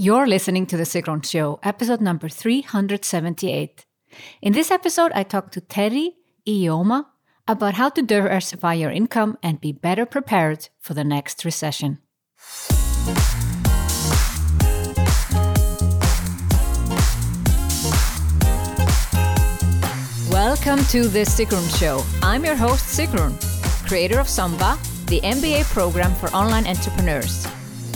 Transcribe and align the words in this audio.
You're 0.00 0.28
listening 0.28 0.66
to 0.66 0.76
The 0.76 0.84
Sigrun 0.84 1.28
Show, 1.28 1.58
episode 1.64 2.00
number 2.00 2.28
378. 2.28 3.84
In 4.40 4.52
this 4.52 4.70
episode, 4.70 5.10
I 5.12 5.24
talk 5.24 5.50
to 5.50 5.60
Teri 5.60 6.10
Ijeoma 6.46 7.06
about 7.48 7.74
how 7.74 7.88
to 7.88 8.02
diversify 8.02 8.74
your 8.74 8.92
income 8.92 9.36
and 9.42 9.60
be 9.60 9.72
better 9.72 10.06
prepared 10.06 10.68
for 10.78 10.94
the 10.94 11.02
next 11.02 11.44
recession. 11.44 11.98
Welcome 20.30 20.84
to 20.94 21.08
The 21.08 21.26
Sigrun 21.26 21.76
Show. 21.76 22.04
I'm 22.22 22.44
your 22.44 22.54
host, 22.54 22.96
Sigrun, 22.96 23.34
creator 23.88 24.20
of 24.20 24.28
SUMBA, 24.28 24.78
the 25.06 25.20
MBA 25.22 25.64
program 25.64 26.14
for 26.14 26.28
online 26.28 26.68
entrepreneurs. 26.68 27.48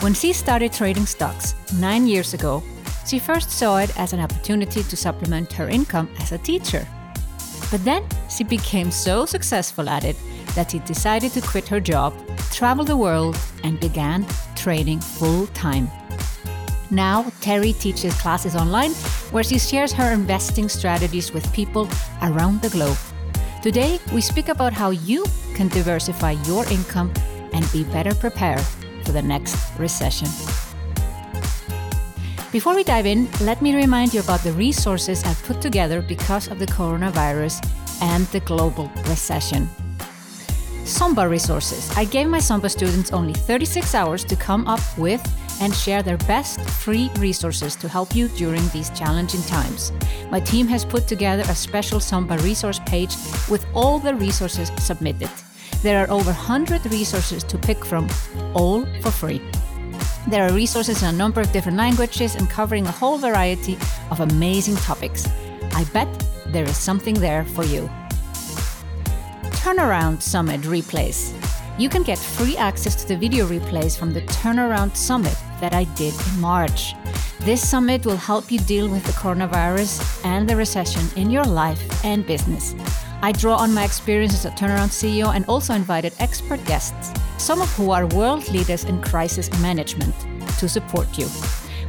When 0.00 0.12
she 0.12 0.32
started 0.34 0.72
trading 0.72 1.06
stocks 1.06 1.54
nine 1.80 2.06
years 2.06 2.34
ago, 2.34 2.62
she 3.06 3.18
first 3.18 3.50
saw 3.50 3.78
it 3.78 3.98
as 3.98 4.12
an 4.12 4.20
opportunity 4.20 4.82
to 4.82 4.96
supplement 4.96 5.52
her 5.54 5.68
income 5.68 6.08
as 6.20 6.32
a 6.32 6.38
teacher. 6.38 6.86
But 7.70 7.82
then 7.84 8.04
she 8.28 8.44
became 8.44 8.90
so 8.90 9.24
successful 9.24 9.88
at 9.88 10.04
it 10.04 10.16
that 10.54 10.70
she 10.70 10.80
decided 10.80 11.32
to 11.32 11.40
quit 11.40 11.66
her 11.68 11.80
job, 11.80 12.12
travel 12.52 12.84
the 12.84 12.96
world, 12.96 13.38
and 13.64 13.80
began 13.80 14.26
trading 14.54 15.00
full 15.00 15.46
time. 15.48 15.90
Now, 16.90 17.24
Teri 17.40 17.78
teaches 17.80 18.14
classes 18.20 18.54
online 18.54 18.92
where 19.32 19.44
she 19.44 19.58
shares 19.58 19.92
her 19.92 20.12
investing 20.12 20.68
strategies 20.68 21.32
with 21.32 21.52
people 21.52 21.88
around 22.22 22.60
the 22.60 22.70
globe. 22.70 22.98
Today, 23.62 23.98
we 24.12 24.20
speak 24.20 24.48
about 24.48 24.72
how 24.72 24.90
you 24.90 25.24
can 25.54 25.68
diversify 25.68 26.32
your 26.46 26.64
income 26.66 27.12
and 27.52 27.70
be 27.72 27.82
better 27.84 28.14
prepared 28.14 28.64
for 29.06 29.12
the 29.12 29.22
next 29.22 29.56
recession. 29.78 30.28
Before 32.52 32.74
we 32.74 32.84
dive 32.84 33.06
in, 33.06 33.28
let 33.40 33.62
me 33.62 33.74
remind 33.74 34.12
you 34.12 34.20
about 34.20 34.40
the 34.40 34.52
resources 34.52 35.22
I've 35.24 35.42
put 35.44 35.60
together 35.60 36.02
because 36.02 36.48
of 36.48 36.58
the 36.58 36.66
coronavirus 36.66 37.64
and 38.02 38.26
the 38.26 38.40
global 38.40 38.90
recession. 39.08 39.68
SUMBA 40.84 41.28
resources. 41.28 41.90
I 41.96 42.04
gave 42.04 42.28
my 42.28 42.38
SUMBA 42.38 42.70
students 42.70 43.12
only 43.12 43.34
36 43.34 43.94
hours 43.94 44.24
to 44.24 44.36
come 44.36 44.66
up 44.66 44.80
with 44.96 45.20
and 45.60 45.74
share 45.74 46.02
their 46.02 46.18
best 46.18 46.60
free 46.60 47.10
resources 47.18 47.76
to 47.76 47.88
help 47.88 48.14
you 48.14 48.28
during 48.28 48.66
these 48.68 48.90
challenging 48.90 49.42
times. 49.42 49.92
My 50.30 50.40
team 50.40 50.66
has 50.68 50.84
put 50.84 51.08
together 51.08 51.42
a 51.48 51.54
special 51.54 51.98
SUMBA 51.98 52.42
resource 52.42 52.80
page 52.86 53.14
with 53.50 53.66
all 53.74 53.98
the 53.98 54.14
resources 54.14 54.70
submitted. 54.78 55.30
There 55.82 56.02
are 56.02 56.10
over 56.10 56.32
100 56.32 56.86
resources 56.86 57.44
to 57.44 57.58
pick 57.58 57.84
from, 57.84 58.08
all 58.54 58.84
for 59.02 59.10
free. 59.10 59.40
There 60.28 60.46
are 60.46 60.52
resources 60.52 61.02
in 61.02 61.08
a 61.08 61.16
number 61.16 61.40
of 61.40 61.52
different 61.52 61.78
languages 61.78 62.34
and 62.34 62.50
covering 62.50 62.86
a 62.86 62.90
whole 62.90 63.18
variety 63.18 63.78
of 64.10 64.20
amazing 64.20 64.76
topics. 64.76 65.28
I 65.72 65.84
bet 65.92 66.08
there 66.48 66.64
is 66.64 66.76
something 66.76 67.14
there 67.14 67.44
for 67.44 67.64
you. 67.64 67.88
Turnaround 69.62 70.22
Summit 70.22 70.62
replays. 70.62 71.32
You 71.78 71.88
can 71.88 72.02
get 72.02 72.18
free 72.18 72.56
access 72.56 72.94
to 72.96 73.08
the 73.08 73.16
video 73.16 73.46
replays 73.46 73.98
from 73.98 74.12
the 74.12 74.22
Turnaround 74.22 74.96
Summit 74.96 75.36
that 75.60 75.74
I 75.74 75.84
did 75.94 76.14
in 76.14 76.40
March. 76.40 76.94
This 77.40 77.68
summit 77.68 78.06
will 78.06 78.16
help 78.16 78.50
you 78.50 78.58
deal 78.60 78.88
with 78.88 79.04
the 79.04 79.12
coronavirus 79.12 80.24
and 80.24 80.48
the 80.48 80.56
recession 80.56 81.06
in 81.16 81.30
your 81.30 81.44
life 81.44 82.04
and 82.04 82.26
business. 82.26 82.74
I 83.22 83.32
draw 83.32 83.56
on 83.56 83.72
my 83.72 83.84
experience 83.84 84.34
as 84.34 84.44
a 84.44 84.50
turnaround 84.50 84.90
CEO 84.90 85.34
and 85.34 85.44
also 85.46 85.74
invited 85.74 86.12
expert 86.18 86.64
guests, 86.64 87.12
some 87.38 87.62
of 87.62 87.72
who 87.74 87.90
are 87.90 88.06
world 88.06 88.48
leaders 88.50 88.84
in 88.84 89.00
crisis 89.00 89.50
management, 89.60 90.14
to 90.58 90.68
support 90.68 91.18
you. 91.18 91.26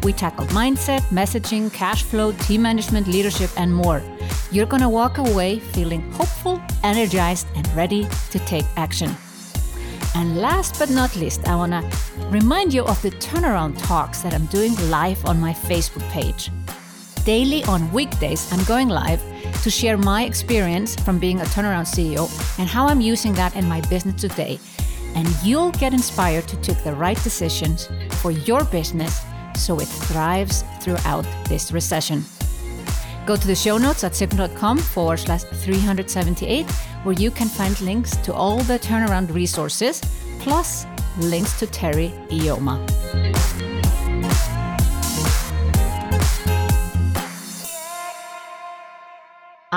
We 0.03 0.13
tackled 0.13 0.49
mindset, 0.49 1.01
messaging, 1.09 1.71
cash 1.73 2.03
flow, 2.03 2.31
team 2.31 2.61
management, 2.61 3.07
leadership, 3.07 3.49
and 3.57 3.73
more. 3.73 4.01
You're 4.51 4.65
going 4.65 4.81
to 4.81 4.89
walk 4.89 5.17
away 5.17 5.59
feeling 5.59 6.09
hopeful, 6.13 6.61
energized, 6.83 7.47
and 7.55 7.67
ready 7.75 8.07
to 8.31 8.39
take 8.39 8.65
action. 8.77 9.15
And 10.15 10.37
last 10.37 10.79
but 10.79 10.89
not 10.89 11.15
least, 11.15 11.47
I 11.47 11.55
want 11.55 11.73
to 11.73 12.27
remind 12.29 12.73
you 12.73 12.83
of 12.85 13.01
the 13.01 13.11
turnaround 13.11 13.77
talks 13.85 14.21
that 14.21 14.33
I'm 14.33 14.45
doing 14.47 14.75
live 14.89 15.23
on 15.25 15.39
my 15.39 15.53
Facebook 15.53 16.07
page. 16.09 16.51
Daily 17.25 17.63
on 17.65 17.91
weekdays, 17.91 18.51
I'm 18.53 18.63
going 18.63 18.87
live 18.87 19.21
to 19.63 19.69
share 19.69 19.97
my 19.97 20.23
experience 20.23 20.95
from 20.95 21.19
being 21.19 21.41
a 21.41 21.45
turnaround 21.45 21.87
CEO 21.87 22.27
and 22.59 22.69
how 22.69 22.87
I'm 22.87 23.01
using 23.01 23.33
that 23.33 23.55
in 23.55 23.67
my 23.67 23.81
business 23.81 24.21
today. 24.21 24.59
And 25.15 25.27
you'll 25.43 25.71
get 25.71 25.93
inspired 25.93 26.47
to 26.47 26.57
take 26.57 26.83
the 26.83 26.93
right 26.93 27.21
decisions 27.23 27.89
for 28.21 28.31
your 28.31 28.63
business 28.65 29.21
so 29.55 29.79
it 29.79 29.87
thrives 29.87 30.63
throughout 30.81 31.25
this 31.49 31.71
recession. 31.71 32.23
Go 33.25 33.35
to 33.35 33.47
the 33.47 33.55
show 33.55 33.77
notes 33.77 34.03
at 34.03 34.13
sigrun.com 34.13 34.77
forward 34.77 35.17
slash 35.17 35.43
378, 35.43 36.65
where 37.03 37.15
you 37.15 37.29
can 37.29 37.47
find 37.47 37.79
links 37.81 38.15
to 38.17 38.33
all 38.33 38.59
the 38.59 38.79
turnaround 38.79 39.33
resources, 39.33 40.01
plus 40.39 40.85
links 41.19 41.59
to 41.59 41.67
Teri 41.67 42.11
Ijeoma. 42.29 43.26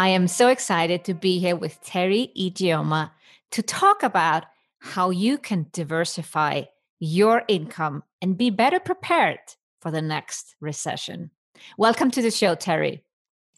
I 0.01 0.09
am 0.09 0.29
so 0.29 0.49
excited 0.49 1.05
to 1.05 1.13
be 1.13 1.39
here 1.41 1.57
with 1.57 1.79
Teri 1.85 2.35
Ijeoma 2.35 3.11
to 3.51 3.61
talk 3.61 4.03
about 4.03 4.47
how 4.79 5.11
you 5.11 5.37
can 5.37 5.67
diversify 5.73 6.63
your 7.01 7.43
income 7.49 8.03
and 8.23 8.39
be 8.39 8.49
better 8.49 8.81
prepared 8.81 9.41
for 9.83 9.91
the 9.91 10.01
next 10.01 10.57
recession. 10.59 11.31
Welcome 11.77 12.11
to 12.13 12.23
the 12.23 12.31
show, 12.31 12.57
Teri. 12.57 13.03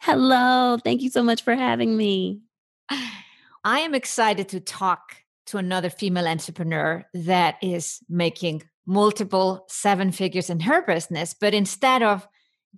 Hello. 0.01 0.79
Thank 0.83 1.03
you 1.03 1.11
so 1.11 1.23
much 1.23 1.43
for 1.43 1.55
having 1.55 1.97
me. 1.97 2.41
I 2.91 3.79
am 3.79 3.95
excited 3.95 4.49
to 4.49 4.59
talk 4.59 5.19
to 5.47 5.59
another 5.59 5.91
female 5.91 6.27
entrepreneur 6.27 7.05
that 7.15 7.55
is 7.63 8.01
making 8.09 8.65
multiple 8.85 9.65
seven 9.69 10.11
figures 10.11 10.51
in 10.51 10.59
her 10.59 10.83
business, 10.83 11.37
but 11.41 11.55
instead 11.55 12.03
of 12.03 12.27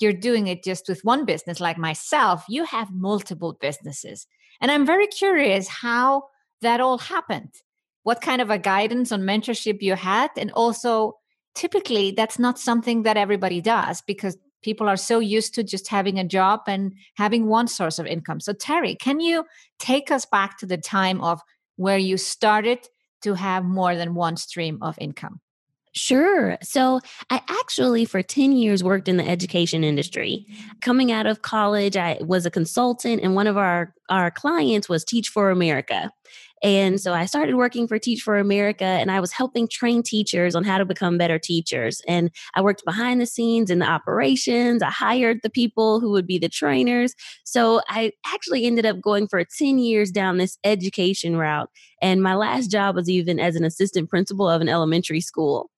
you're 0.00 0.12
doing 0.12 0.46
it 0.46 0.64
just 0.64 0.88
with 0.88 1.04
one 1.04 1.24
business 1.24 1.60
like 1.60 1.78
myself, 1.78 2.44
you 2.48 2.64
have 2.64 2.92
multiple 2.92 3.56
businesses. 3.60 4.26
And 4.60 4.70
I'm 4.70 4.86
very 4.86 5.06
curious 5.06 5.68
how 5.68 6.24
that 6.62 6.80
all 6.80 6.98
happened. 6.98 7.54
What 8.02 8.20
kind 8.20 8.40
of 8.40 8.50
a 8.50 8.58
guidance 8.58 9.12
on 9.12 9.22
mentorship 9.22 9.80
you 9.80 9.94
had 9.94 10.30
and 10.36 10.50
also 10.52 11.14
typically 11.54 12.10
that's 12.10 12.38
not 12.38 12.58
something 12.58 13.04
that 13.04 13.16
everybody 13.16 13.60
does 13.60 14.02
because 14.02 14.36
people 14.62 14.88
are 14.88 14.96
so 14.96 15.20
used 15.20 15.54
to 15.54 15.62
just 15.62 15.88
having 15.88 16.18
a 16.18 16.24
job 16.24 16.60
and 16.66 16.94
having 17.16 17.46
one 17.46 17.68
source 17.68 17.98
of 17.98 18.06
income. 18.06 18.40
So, 18.40 18.52
Teri, 18.52 18.98
can 18.98 19.20
you 19.20 19.44
take 19.78 20.10
us 20.10 20.24
back 20.26 20.58
to 20.58 20.66
the 20.66 20.78
time 20.78 21.20
of 21.20 21.40
where 21.76 21.98
you 21.98 22.16
started 22.16 22.78
to 23.22 23.34
have 23.34 23.64
more 23.64 23.94
than 23.94 24.14
one 24.14 24.36
stream 24.36 24.78
of 24.82 24.96
income? 24.98 25.40
Sure. 25.96 26.58
So 26.60 27.00
I 27.30 27.40
actually, 27.48 28.04
for 28.04 28.20
10 28.20 28.50
years, 28.52 28.82
worked 28.82 29.08
in 29.08 29.16
the 29.16 29.28
education 29.28 29.84
industry. 29.84 30.44
Coming 30.80 31.12
out 31.12 31.26
of 31.26 31.42
college, 31.42 31.96
I 31.96 32.18
was 32.20 32.44
a 32.44 32.50
consultant, 32.50 33.22
and 33.22 33.36
one 33.36 33.46
of 33.46 33.56
our, 33.56 33.94
our 34.10 34.32
clients 34.32 34.88
was 34.88 35.04
Teach 35.04 35.28
for 35.28 35.50
America. 35.50 36.10
And 36.64 37.00
so 37.00 37.12
I 37.12 37.26
started 37.26 37.56
working 37.56 37.86
for 37.86 37.98
Teach 37.98 38.22
for 38.22 38.38
America 38.38 38.84
and 38.84 39.10
I 39.10 39.20
was 39.20 39.32
helping 39.32 39.68
train 39.68 40.02
teachers 40.02 40.54
on 40.54 40.64
how 40.64 40.78
to 40.78 40.86
become 40.86 41.18
better 41.18 41.38
teachers. 41.38 42.00
And 42.08 42.30
I 42.54 42.62
worked 42.62 42.86
behind 42.86 43.20
the 43.20 43.26
scenes 43.26 43.70
in 43.70 43.80
the 43.80 43.86
operations. 43.86 44.82
I 44.82 44.88
hired 44.88 45.40
the 45.42 45.50
people 45.50 46.00
who 46.00 46.10
would 46.12 46.26
be 46.26 46.38
the 46.38 46.48
trainers. 46.48 47.14
So 47.44 47.82
I 47.90 48.12
actually 48.26 48.64
ended 48.64 48.86
up 48.86 49.02
going 49.02 49.28
for 49.28 49.44
10 49.44 49.78
years 49.78 50.10
down 50.10 50.38
this 50.38 50.56
education 50.64 51.36
route. 51.36 51.68
And 52.00 52.22
my 52.22 52.34
last 52.34 52.70
job 52.70 52.96
was 52.96 53.10
even 53.10 53.38
as 53.38 53.56
an 53.56 53.64
assistant 53.64 54.08
principal 54.08 54.48
of 54.48 54.62
an 54.62 54.68
elementary 54.70 55.20
school. 55.20 55.70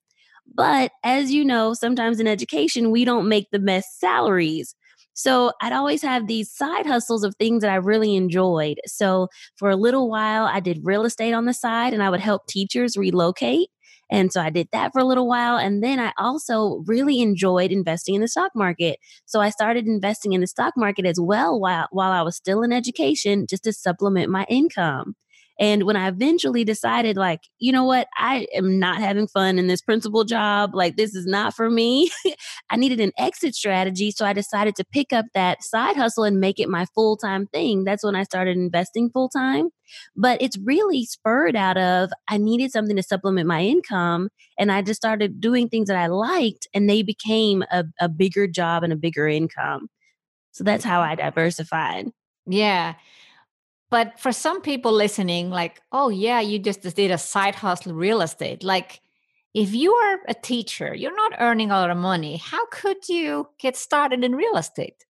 But 0.54 0.92
as 1.04 1.32
you 1.32 1.44
know, 1.44 1.74
sometimes 1.74 2.20
in 2.20 2.26
education, 2.26 2.90
we 2.90 3.04
don't 3.04 3.28
make 3.28 3.48
the 3.52 3.58
best 3.58 3.98
salaries. 4.00 4.74
So 5.14 5.52
I'd 5.62 5.72
always 5.72 6.02
have 6.02 6.26
these 6.26 6.52
side 6.52 6.86
hustles 6.86 7.24
of 7.24 7.34
things 7.36 7.62
that 7.62 7.70
I 7.70 7.76
really 7.76 8.16
enjoyed. 8.16 8.78
So 8.86 9.28
for 9.56 9.70
a 9.70 9.76
little 9.76 10.10
while, 10.10 10.44
I 10.44 10.60
did 10.60 10.80
real 10.82 11.04
estate 11.04 11.32
on 11.32 11.46
the 11.46 11.54
side 11.54 11.94
and 11.94 12.02
I 12.02 12.10
would 12.10 12.20
help 12.20 12.46
teachers 12.46 12.96
relocate. 12.96 13.68
And 14.10 14.32
so 14.32 14.40
I 14.40 14.50
did 14.50 14.68
that 14.72 14.92
for 14.92 15.00
a 15.00 15.04
little 15.04 15.26
while. 15.26 15.56
And 15.56 15.82
then 15.82 15.98
I 15.98 16.12
also 16.16 16.84
really 16.86 17.20
enjoyed 17.20 17.72
investing 17.72 18.14
in 18.14 18.20
the 18.20 18.28
stock 18.28 18.52
market. 18.54 18.98
So 19.24 19.40
I 19.40 19.50
started 19.50 19.86
investing 19.86 20.32
in 20.32 20.42
the 20.42 20.46
stock 20.46 20.74
market 20.76 21.06
as 21.06 21.18
well 21.18 21.58
while, 21.58 21.88
while 21.90 22.12
I 22.12 22.22
was 22.22 22.36
still 22.36 22.62
in 22.62 22.72
education 22.72 23.46
just 23.48 23.64
to 23.64 23.72
supplement 23.72 24.30
my 24.30 24.44
income. 24.48 25.16
And 25.58 25.84
when 25.84 25.96
I 25.96 26.08
eventually 26.08 26.64
decided, 26.64 27.16
like, 27.16 27.40
you 27.58 27.72
know 27.72 27.84
what, 27.84 28.08
I 28.16 28.46
am 28.54 28.78
not 28.78 28.98
having 28.98 29.26
fun 29.26 29.58
in 29.58 29.66
this 29.66 29.80
principal 29.80 30.24
job, 30.24 30.74
like, 30.74 30.96
this 30.96 31.14
is 31.14 31.26
not 31.26 31.54
for 31.54 31.70
me, 31.70 32.10
I 32.70 32.76
needed 32.76 33.00
an 33.00 33.12
exit 33.18 33.54
strategy. 33.54 34.10
So 34.10 34.26
I 34.26 34.32
decided 34.32 34.76
to 34.76 34.84
pick 34.84 35.12
up 35.12 35.26
that 35.34 35.62
side 35.62 35.96
hustle 35.96 36.24
and 36.24 36.40
make 36.40 36.60
it 36.60 36.68
my 36.68 36.86
full 36.94 37.16
time 37.16 37.46
thing. 37.46 37.84
That's 37.84 38.04
when 38.04 38.14
I 38.14 38.24
started 38.24 38.56
investing 38.56 39.10
full 39.10 39.28
time. 39.28 39.70
But 40.16 40.42
it's 40.42 40.58
really 40.58 41.04
spurred 41.04 41.56
out 41.56 41.78
of 41.78 42.10
I 42.28 42.38
needed 42.38 42.72
something 42.72 42.96
to 42.96 43.02
supplement 43.02 43.46
my 43.46 43.62
income. 43.62 44.28
And 44.58 44.72
I 44.72 44.82
just 44.82 45.00
started 45.00 45.40
doing 45.40 45.68
things 45.68 45.88
that 45.88 45.96
I 45.96 46.08
liked, 46.08 46.66
and 46.74 46.88
they 46.88 47.02
became 47.02 47.62
a, 47.70 47.84
a 48.00 48.08
bigger 48.08 48.46
job 48.46 48.82
and 48.82 48.92
a 48.92 48.96
bigger 48.96 49.28
income. 49.28 49.88
So 50.52 50.64
that's 50.64 50.84
how 50.84 51.00
I 51.00 51.14
diversified. 51.14 52.08
Yeah. 52.46 52.94
But 53.90 54.18
for 54.18 54.32
some 54.32 54.62
people 54.62 54.92
listening, 54.92 55.50
like, 55.50 55.80
oh, 55.92 56.08
yeah, 56.08 56.40
you 56.40 56.58
just 56.58 56.82
did 56.82 57.10
a 57.10 57.18
side 57.18 57.54
hustle 57.54 57.94
real 57.94 58.20
estate. 58.20 58.64
Like, 58.64 59.00
if 59.54 59.74
you 59.74 59.94
are 59.94 60.18
a 60.28 60.34
teacher, 60.34 60.94
you're 60.94 61.16
not 61.16 61.32
earning 61.38 61.70
a 61.70 61.74
lot 61.74 61.90
of 61.90 61.96
money. 61.96 62.36
How 62.36 62.66
could 62.66 63.08
you 63.08 63.48
get 63.58 63.76
started 63.76 64.24
in 64.24 64.34
real 64.34 64.56
estate? 64.56 65.04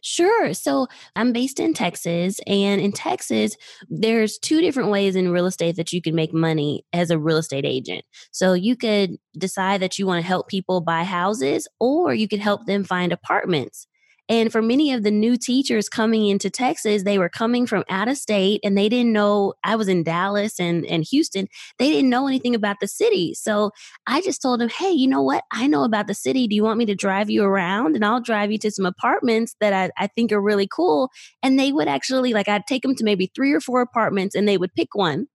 Sure. 0.00 0.52
So 0.52 0.88
I'm 1.14 1.32
based 1.32 1.60
in 1.60 1.72
Texas, 1.72 2.40
and 2.46 2.80
in 2.80 2.90
Texas, 2.90 3.56
there's 3.88 4.38
two 4.38 4.60
different 4.60 4.90
ways 4.90 5.14
in 5.14 5.30
real 5.30 5.46
estate 5.46 5.76
that 5.76 5.92
you 5.92 6.02
can 6.02 6.14
make 6.14 6.34
money 6.34 6.84
as 6.92 7.10
a 7.10 7.18
real 7.18 7.36
estate 7.36 7.64
agent. 7.64 8.04
So 8.32 8.52
you 8.52 8.76
could 8.76 9.16
decide 9.38 9.82
that 9.82 9.98
you 9.98 10.06
want 10.06 10.20
to 10.22 10.26
help 10.26 10.48
people 10.48 10.80
buy 10.80 11.04
houses, 11.04 11.68
or 11.78 12.14
you 12.14 12.26
could 12.26 12.40
help 12.40 12.66
them 12.66 12.82
find 12.82 13.12
apartments. 13.12 13.86
And 14.28 14.50
for 14.50 14.60
many 14.60 14.92
of 14.92 15.04
the 15.04 15.10
new 15.10 15.36
teachers 15.36 15.88
coming 15.88 16.26
into 16.26 16.50
Texas, 16.50 17.04
they 17.04 17.18
were 17.18 17.28
coming 17.28 17.64
from 17.64 17.84
out 17.88 18.08
of 18.08 18.16
state 18.16 18.60
and 18.64 18.76
they 18.76 18.88
didn't 18.88 19.12
know 19.12 19.54
I 19.62 19.76
was 19.76 19.86
in 19.86 20.02
Dallas 20.02 20.58
and, 20.58 20.84
and 20.86 21.04
Houston. 21.04 21.46
They 21.78 21.90
didn't 21.90 22.10
know 22.10 22.26
anything 22.26 22.54
about 22.54 22.76
the 22.80 22.88
city. 22.88 23.34
So 23.34 23.70
I 24.06 24.20
just 24.20 24.42
told 24.42 24.60
them, 24.60 24.68
hey, 24.68 24.90
you 24.90 25.06
know 25.06 25.22
what? 25.22 25.44
I 25.52 25.68
know 25.68 25.84
about 25.84 26.08
the 26.08 26.14
city. 26.14 26.48
Do 26.48 26.56
you 26.56 26.64
want 26.64 26.78
me 26.78 26.86
to 26.86 26.94
drive 26.94 27.30
you 27.30 27.44
around? 27.44 27.94
And 27.94 28.04
I'll 28.04 28.20
drive 28.20 28.50
you 28.50 28.58
to 28.58 28.70
some 28.70 28.86
apartments 28.86 29.54
that 29.60 29.72
I, 29.72 29.90
I 30.02 30.08
think 30.08 30.32
are 30.32 30.42
really 30.42 30.66
cool. 30.66 31.10
And 31.42 31.58
they 31.58 31.70
would 31.70 31.88
actually, 31.88 32.32
like, 32.32 32.48
I'd 32.48 32.66
take 32.66 32.82
them 32.82 32.96
to 32.96 33.04
maybe 33.04 33.30
three 33.34 33.52
or 33.52 33.60
four 33.60 33.80
apartments 33.80 34.34
and 34.34 34.48
they 34.48 34.58
would 34.58 34.74
pick 34.74 34.94
one. 34.94 35.28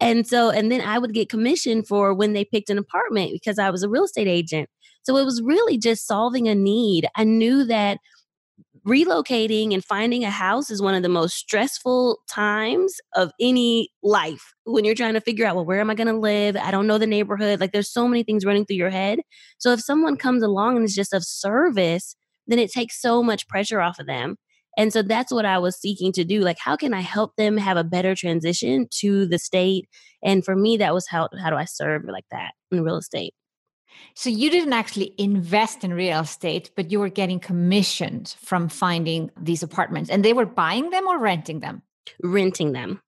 And 0.00 0.26
so, 0.26 0.48
and 0.48 0.72
then 0.72 0.80
I 0.80 0.98
would 0.98 1.12
get 1.12 1.28
commission 1.28 1.82
for 1.82 2.14
when 2.14 2.32
they 2.32 2.46
picked 2.46 2.70
an 2.70 2.78
apartment 2.78 3.32
because 3.32 3.58
I 3.58 3.68
was 3.68 3.82
a 3.82 3.88
real 3.88 4.04
estate 4.04 4.28
agent. 4.28 4.70
So 5.02 5.18
it 5.18 5.24
was 5.24 5.42
really 5.42 5.76
just 5.76 6.06
solving 6.06 6.48
a 6.48 6.54
need. 6.54 7.06
I 7.16 7.24
knew 7.24 7.64
that 7.64 7.98
relocating 8.86 9.74
and 9.74 9.84
finding 9.84 10.24
a 10.24 10.30
house 10.30 10.70
is 10.70 10.80
one 10.80 10.94
of 10.94 11.02
the 11.02 11.08
most 11.08 11.36
stressful 11.36 12.18
times 12.30 12.94
of 13.14 13.30
any 13.40 13.90
life 14.02 14.54
when 14.64 14.84
you're 14.84 14.94
trying 14.94 15.14
to 15.14 15.20
figure 15.20 15.46
out 15.46 15.54
well 15.54 15.64
where 15.64 15.80
am 15.80 15.90
i 15.90 15.94
going 15.94 16.06
to 16.06 16.16
live? 16.16 16.56
I 16.56 16.70
don't 16.70 16.86
know 16.86 16.98
the 16.98 17.06
neighborhood. 17.06 17.60
Like 17.60 17.72
there's 17.72 17.92
so 17.92 18.08
many 18.08 18.22
things 18.22 18.44
running 18.44 18.64
through 18.64 18.76
your 18.76 18.90
head. 18.90 19.20
So 19.58 19.72
if 19.72 19.80
someone 19.80 20.16
comes 20.16 20.42
along 20.42 20.76
and 20.76 20.84
is 20.84 20.94
just 20.94 21.12
of 21.12 21.24
service 21.24 22.16
then 22.46 22.58
it 22.58 22.72
takes 22.72 23.00
so 23.00 23.22
much 23.22 23.46
pressure 23.46 23.80
off 23.80 24.00
of 24.00 24.06
them. 24.06 24.36
And 24.76 24.92
so 24.92 25.02
that's 25.02 25.32
what 25.32 25.44
i 25.44 25.58
was 25.58 25.78
seeking 25.78 26.12
to 26.12 26.24
do 26.24 26.40
like 26.40 26.58
how 26.58 26.76
can 26.76 26.94
i 26.94 27.00
help 27.00 27.36
them 27.36 27.56
have 27.56 27.76
a 27.76 27.84
better 27.84 28.14
transition 28.14 28.86
to 29.00 29.26
the 29.26 29.38
state? 29.38 29.88
And 30.22 30.44
for 30.44 30.56
me 30.56 30.76
that 30.78 30.94
was 30.94 31.06
how 31.08 31.28
how 31.42 31.50
do 31.50 31.56
i 31.56 31.64
serve 31.64 32.04
like 32.06 32.26
that 32.30 32.52
in 32.72 32.82
real 32.82 32.96
estate 32.96 33.34
so 34.14 34.30
you 34.30 34.50
didn't 34.50 34.72
actually 34.72 35.14
invest 35.18 35.84
in 35.84 35.92
real 35.92 36.20
estate, 36.20 36.70
but 36.76 36.90
you 36.90 37.00
were 37.00 37.08
getting 37.08 37.40
commissions 37.40 38.34
from 38.34 38.68
finding 38.68 39.30
these 39.40 39.62
apartments, 39.62 40.10
and 40.10 40.24
they 40.24 40.32
were 40.32 40.46
buying 40.46 40.90
them 40.90 41.06
or 41.06 41.18
renting 41.18 41.60
them. 41.60 41.82
Renting 42.22 42.72
them. 42.72 43.00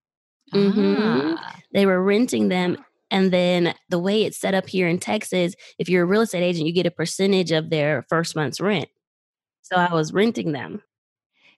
Mm-hmm. 0.52 1.34
Ah. 1.38 1.56
They 1.72 1.86
were 1.86 2.02
renting 2.02 2.48
them. 2.48 2.76
And 3.10 3.30
then 3.30 3.74
the 3.90 3.98
way 3.98 4.24
it's 4.24 4.38
set 4.38 4.54
up 4.54 4.68
here 4.68 4.88
in 4.88 4.98
Texas, 4.98 5.54
if 5.78 5.88
you're 5.88 6.04
a 6.04 6.06
real 6.06 6.22
estate 6.22 6.42
agent, 6.42 6.66
you 6.66 6.72
get 6.72 6.86
a 6.86 6.90
percentage 6.90 7.52
of 7.52 7.68
their 7.68 8.06
first 8.08 8.34
month's 8.34 8.60
rent. 8.60 8.88
So 9.62 9.76
I 9.76 9.92
was 9.92 10.12
renting 10.12 10.52
them. 10.52 10.82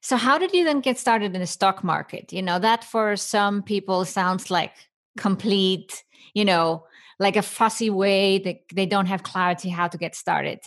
So 0.00 0.16
how 0.16 0.36
did 0.36 0.52
you 0.52 0.64
then 0.64 0.80
get 0.80 0.98
started 0.98 1.34
in 1.34 1.40
the 1.40 1.46
stock 1.46 1.82
market? 1.82 2.32
You 2.32 2.42
know, 2.42 2.58
that 2.58 2.84
for 2.84 3.16
some 3.16 3.62
people 3.62 4.04
sounds 4.04 4.50
like 4.50 4.72
complete, 5.16 6.04
you 6.34 6.44
know, 6.44 6.84
like 7.18 7.36
a 7.36 7.42
fussy 7.42 7.90
way 7.90 8.38
that 8.38 8.56
they 8.74 8.86
don't 8.86 9.06
have 9.06 9.22
clarity 9.22 9.68
how 9.68 9.88
to 9.88 9.98
get 9.98 10.14
started. 10.14 10.60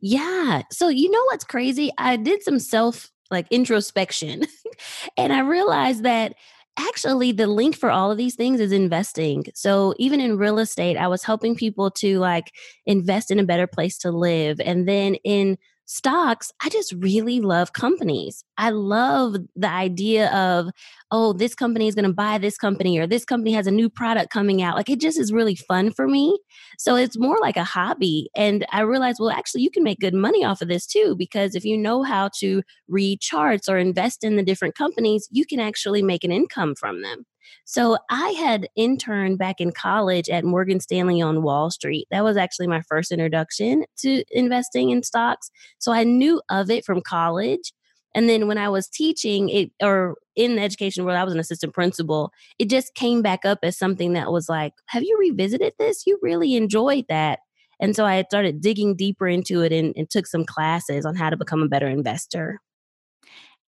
Yeah. 0.00 0.62
So 0.70 0.88
you 0.88 1.10
know 1.10 1.24
what's 1.24 1.44
crazy? 1.44 1.90
I 1.98 2.16
did 2.16 2.42
some 2.42 2.58
self 2.58 3.10
like 3.30 3.46
introspection 3.50 4.44
and 5.16 5.32
I 5.32 5.40
realized 5.40 6.02
that 6.04 6.34
actually 6.78 7.32
the 7.32 7.46
link 7.46 7.76
for 7.76 7.90
all 7.90 8.10
of 8.10 8.18
these 8.18 8.36
things 8.36 8.60
is 8.60 8.72
investing. 8.72 9.44
So 9.54 9.94
even 9.98 10.20
in 10.20 10.38
real 10.38 10.58
estate, 10.58 10.96
I 10.96 11.08
was 11.08 11.24
helping 11.24 11.56
people 11.56 11.90
to 11.92 12.18
like 12.18 12.52
invest 12.86 13.30
in 13.30 13.38
a 13.38 13.44
better 13.44 13.66
place 13.66 13.98
to 13.98 14.12
live. 14.12 14.60
And 14.60 14.88
then 14.88 15.16
in 15.16 15.58
stocks, 15.88 16.52
I 16.62 16.68
just 16.68 16.92
really 16.98 17.40
love 17.40 17.72
companies. 17.72 18.44
I 18.58 18.70
love 18.70 19.36
the 19.56 19.70
idea 19.70 20.30
of, 20.32 20.68
oh, 21.10 21.32
this 21.32 21.54
company 21.54 21.88
is 21.88 21.94
going 21.94 22.04
to 22.04 22.12
buy 22.12 22.36
this 22.36 22.58
company 22.58 22.98
or 22.98 23.06
this 23.06 23.24
company 23.24 23.52
has 23.52 23.66
a 23.66 23.70
new 23.70 23.88
product 23.88 24.30
coming 24.30 24.60
out. 24.60 24.76
Like 24.76 24.90
it 24.90 25.00
just 25.00 25.18
is 25.18 25.32
really 25.32 25.54
fun 25.54 25.90
for 25.90 26.06
me. 26.06 26.38
So 26.78 26.94
it's 26.94 27.18
more 27.18 27.38
like 27.40 27.56
a 27.56 27.64
hobby. 27.64 28.28
And 28.36 28.66
I 28.70 28.82
realized, 28.82 29.16
well, 29.18 29.30
actually, 29.30 29.62
you 29.62 29.70
can 29.70 29.82
make 29.82 29.98
good 29.98 30.14
money 30.14 30.44
off 30.44 30.60
of 30.60 30.68
this 30.68 30.86
too, 30.86 31.16
because 31.18 31.54
if 31.54 31.64
you 31.64 31.76
know 31.78 32.02
how 32.02 32.28
to 32.40 32.62
read 32.86 33.22
charts 33.22 33.66
or 33.66 33.78
invest 33.78 34.22
in 34.24 34.36
the 34.36 34.42
different 34.42 34.74
companies, 34.74 35.26
you 35.30 35.46
can 35.46 35.58
actually 35.58 36.02
make 36.02 36.22
an 36.22 36.30
income 36.30 36.74
from 36.74 37.00
them. 37.00 37.24
So 37.64 37.98
I 38.10 38.30
had 38.30 38.68
interned 38.76 39.38
back 39.38 39.60
in 39.60 39.72
college 39.72 40.28
at 40.28 40.44
Morgan 40.44 40.80
Stanley 40.80 41.20
on 41.20 41.42
Wall 41.42 41.70
Street. 41.70 42.06
That 42.10 42.24
was 42.24 42.36
actually 42.36 42.66
my 42.66 42.82
first 42.82 43.12
introduction 43.12 43.84
to 43.98 44.24
investing 44.30 44.90
in 44.90 45.02
stocks. 45.02 45.50
So 45.78 45.92
I 45.92 46.04
knew 46.04 46.40
of 46.48 46.70
it 46.70 46.84
from 46.84 47.02
college. 47.02 47.72
And 48.14 48.28
then 48.28 48.48
when 48.48 48.58
I 48.58 48.68
was 48.68 48.88
teaching 48.88 49.48
it 49.48 49.70
or 49.82 50.16
in 50.34 50.56
the 50.56 50.62
education 50.62 51.04
world, 51.04 51.18
I 51.18 51.24
was 51.24 51.34
an 51.34 51.40
assistant 51.40 51.74
principal, 51.74 52.32
it 52.58 52.70
just 52.70 52.94
came 52.94 53.22
back 53.22 53.44
up 53.44 53.58
as 53.62 53.76
something 53.76 54.14
that 54.14 54.32
was 54.32 54.48
like, 54.48 54.72
have 54.86 55.02
you 55.02 55.16
revisited 55.18 55.74
this? 55.78 56.06
You 56.06 56.18
really 56.22 56.56
enjoyed 56.56 57.04
that. 57.08 57.40
And 57.80 57.94
so 57.94 58.04
I 58.04 58.22
started 58.24 58.60
digging 58.60 58.96
deeper 58.96 59.28
into 59.28 59.62
it 59.62 59.72
and, 59.72 59.94
and 59.96 60.08
took 60.08 60.26
some 60.26 60.44
classes 60.44 61.04
on 61.04 61.16
how 61.16 61.30
to 61.30 61.36
become 61.36 61.62
a 61.62 61.68
better 61.68 61.86
investor. 61.86 62.60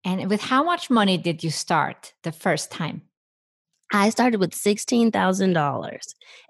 And 0.05 0.31
with 0.31 0.41
how 0.41 0.63
much 0.63 0.89
money 0.89 1.19
did 1.19 1.43
you 1.43 1.51
start 1.51 2.15
the 2.23 2.33
first 2.33 2.71
time? 2.71 3.03
I 3.93 4.11
started 4.11 4.41
with 4.41 4.51
$16,000 4.51 5.99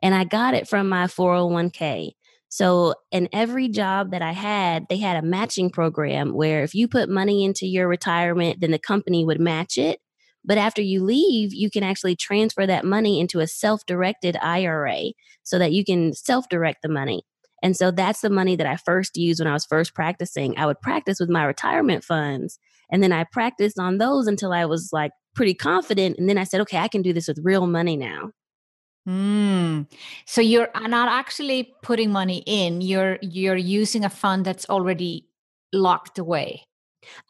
and 0.02 0.14
I 0.14 0.24
got 0.24 0.54
it 0.54 0.68
from 0.68 0.88
my 0.88 1.04
401k. 1.04 2.12
So, 2.50 2.94
in 3.12 3.28
every 3.32 3.68
job 3.68 4.10
that 4.12 4.22
I 4.22 4.32
had, 4.32 4.86
they 4.88 4.96
had 4.96 5.22
a 5.22 5.26
matching 5.26 5.68
program 5.68 6.32
where 6.32 6.62
if 6.62 6.74
you 6.74 6.88
put 6.88 7.10
money 7.10 7.44
into 7.44 7.66
your 7.66 7.86
retirement, 7.88 8.60
then 8.60 8.70
the 8.70 8.78
company 8.78 9.24
would 9.24 9.38
match 9.38 9.76
it. 9.76 10.00
But 10.44 10.56
after 10.56 10.80
you 10.80 11.04
leave, 11.04 11.52
you 11.52 11.70
can 11.70 11.82
actually 11.82 12.16
transfer 12.16 12.66
that 12.66 12.86
money 12.86 13.20
into 13.20 13.40
a 13.40 13.46
self 13.46 13.84
directed 13.84 14.36
IRA 14.40 15.12
so 15.42 15.58
that 15.58 15.72
you 15.72 15.84
can 15.84 16.14
self 16.14 16.48
direct 16.48 16.80
the 16.82 16.88
money. 16.88 17.22
And 17.62 17.76
so 17.76 17.90
that's 17.90 18.20
the 18.20 18.30
money 18.30 18.56
that 18.56 18.66
I 18.66 18.76
first 18.76 19.16
used 19.16 19.40
when 19.40 19.48
I 19.48 19.52
was 19.52 19.66
first 19.66 19.94
practicing. 19.94 20.56
I 20.56 20.64
would 20.66 20.80
practice 20.80 21.20
with 21.20 21.28
my 21.28 21.44
retirement 21.44 22.02
funds. 22.02 22.58
And 22.90 23.02
then 23.02 23.12
I 23.12 23.24
practiced 23.24 23.78
on 23.78 23.98
those 23.98 24.26
until 24.26 24.52
I 24.52 24.64
was 24.64 24.90
like 24.92 25.10
pretty 25.38 25.54
confident. 25.54 26.18
And 26.18 26.28
then 26.28 26.36
I 26.36 26.42
said, 26.42 26.60
okay, 26.62 26.78
I 26.78 26.88
can 26.88 27.00
do 27.00 27.12
this 27.12 27.28
with 27.28 27.38
real 27.44 27.68
money 27.68 27.96
now. 27.96 28.32
Mm. 29.08 29.86
So 30.26 30.40
you're 30.40 30.68
not 30.74 31.08
actually 31.08 31.72
putting 31.80 32.10
money 32.10 32.42
in. 32.44 32.80
You're 32.80 33.18
you're 33.22 33.56
using 33.56 34.04
a 34.04 34.10
fund 34.10 34.44
that's 34.44 34.68
already 34.68 35.26
locked 35.72 36.18
away. 36.18 36.64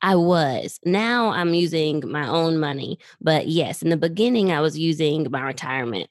I 0.00 0.16
was. 0.16 0.80
Now 0.86 1.28
I'm 1.28 1.52
using 1.52 2.02
my 2.10 2.26
own 2.26 2.58
money. 2.58 2.98
But 3.20 3.48
yes, 3.48 3.82
in 3.82 3.90
the 3.90 3.96
beginning 3.98 4.50
I 4.52 4.62
was 4.62 4.78
using 4.78 5.26
my 5.30 5.42
retirement. 5.42 6.08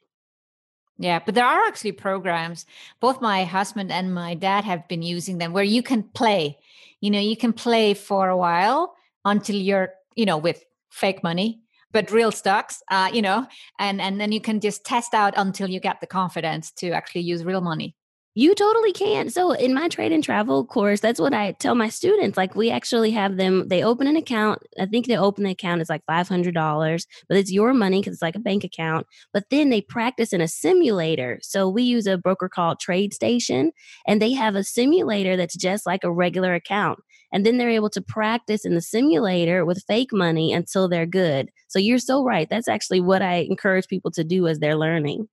Yeah, 0.99 1.19
but 1.25 1.33
there 1.33 1.45
are 1.45 1.63
actually 1.65 1.93
programs. 1.93 2.67
Both 2.99 3.21
my 3.21 3.43
husband 3.43 3.91
and 3.91 4.13
my 4.13 4.35
dad 4.35 4.63
have 4.65 4.87
been 4.87 5.01
using 5.01 5.39
them 5.39 5.51
where 5.51 5.63
you 5.63 5.81
can 5.81 6.03
play. 6.03 6.59
You 7.01 7.09
know, 7.09 7.19
you 7.19 7.35
can 7.35 7.53
play 7.53 7.95
for 7.95 8.29
a 8.29 8.37
while 8.37 8.93
until 9.25 9.55
you're, 9.55 9.89
you 10.15 10.25
know, 10.25 10.37
with 10.37 10.63
fake 10.91 11.23
money 11.23 11.61
but 11.91 12.11
real 12.11 12.31
stocks 12.31 12.81
uh, 12.91 13.09
you 13.13 13.21
know 13.21 13.45
and 13.79 14.01
and 14.01 14.19
then 14.19 14.31
you 14.31 14.41
can 14.41 14.59
just 14.59 14.85
test 14.85 15.13
out 15.13 15.33
until 15.37 15.69
you 15.69 15.79
get 15.79 15.99
the 16.01 16.07
confidence 16.07 16.71
to 16.71 16.91
actually 16.91 17.21
use 17.21 17.43
real 17.43 17.61
money 17.61 17.95
You 18.39 18.53
totally 18.53 18.93
can. 18.93 19.31
So 19.31 19.53
in 19.53 19.73
my 19.73 19.87
trade 19.89 20.11
and 20.11 20.23
travel 20.23 20.63
course, 20.63 20.99
that's 20.99 21.19
what 21.19 21.33
I 21.33 21.53
tell 21.53 21.73
my 21.73 21.89
students. 21.89 22.37
Like 22.37 22.55
we 22.55 22.69
actually 22.69 23.09
have 23.11 23.35
them, 23.35 23.67
they 23.67 23.83
open 23.83 24.05
an 24.05 24.15
account. 24.15 24.59
I 24.79 24.85
think 24.85 25.07
they 25.07 25.17
open 25.17 25.43
the 25.43 25.49
account 25.49 25.81
is 25.81 25.89
like 25.89 26.03
$500, 26.05 27.07
but 27.27 27.37
it's 27.37 27.51
your 27.51 27.73
money 27.73 27.99
because 27.99 28.13
it's 28.13 28.21
like 28.21 28.35
a 28.35 28.39
bank 28.39 28.63
account. 28.63 29.07
But 29.33 29.45
then 29.49 29.71
they 29.71 29.81
practice 29.81 30.33
in 30.33 30.41
a 30.41 30.47
simulator. 30.47 31.39
So 31.41 31.67
we 31.67 31.81
use 31.81 32.05
a 32.05 32.15
broker 32.19 32.47
called 32.47 32.77
TradeStation 32.79 33.71
and 34.05 34.21
they 34.21 34.33
have 34.33 34.55
a 34.55 34.63
simulator 34.63 35.35
that's 35.35 35.57
just 35.57 35.87
like 35.87 36.03
a 36.03 36.11
regular 36.11 36.53
account. 36.53 36.99
And 37.31 37.45
then 37.45 37.57
they're 37.57 37.69
able 37.69 37.89
to 37.91 38.01
practice 38.01 38.65
in 38.65 38.75
the 38.75 38.81
simulator 38.81 39.65
with 39.65 39.83
fake 39.87 40.13
money 40.13 40.53
until 40.53 40.87
they're 40.87 41.05
good. 41.05 41.49
So 41.67 41.79
you're 41.79 41.99
so 41.99 42.23
right. 42.23 42.49
That's 42.49 42.67
actually 42.67 43.01
what 43.01 43.21
I 43.21 43.47
encourage 43.49 43.87
people 43.87 44.11
to 44.11 44.23
do 44.23 44.47
as 44.47 44.59
they're 44.59 44.77
learning. 44.77 45.27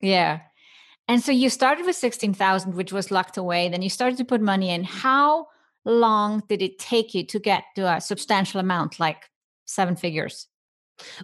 Yeah. 0.00 0.40
And 1.06 1.22
so 1.22 1.32
you 1.32 1.48
started 1.48 1.86
with 1.86 1.96
16,000, 1.96 2.74
which 2.74 2.92
was 2.92 3.10
locked 3.10 3.36
away. 3.36 3.68
Then 3.68 3.82
you 3.82 3.90
started 3.90 4.18
to 4.18 4.24
put 4.24 4.40
money 4.40 4.70
in. 4.70 4.82
Mm-hmm. 4.82 4.98
How 4.98 5.46
long 5.84 6.42
did 6.48 6.60
it 6.60 6.78
take 6.78 7.14
you 7.14 7.24
to 7.26 7.38
get 7.38 7.64
to 7.76 7.96
a 7.96 8.00
substantial 8.00 8.60
amount, 8.60 9.00
like 9.00 9.30
seven 9.64 9.96
figures? 9.96 10.48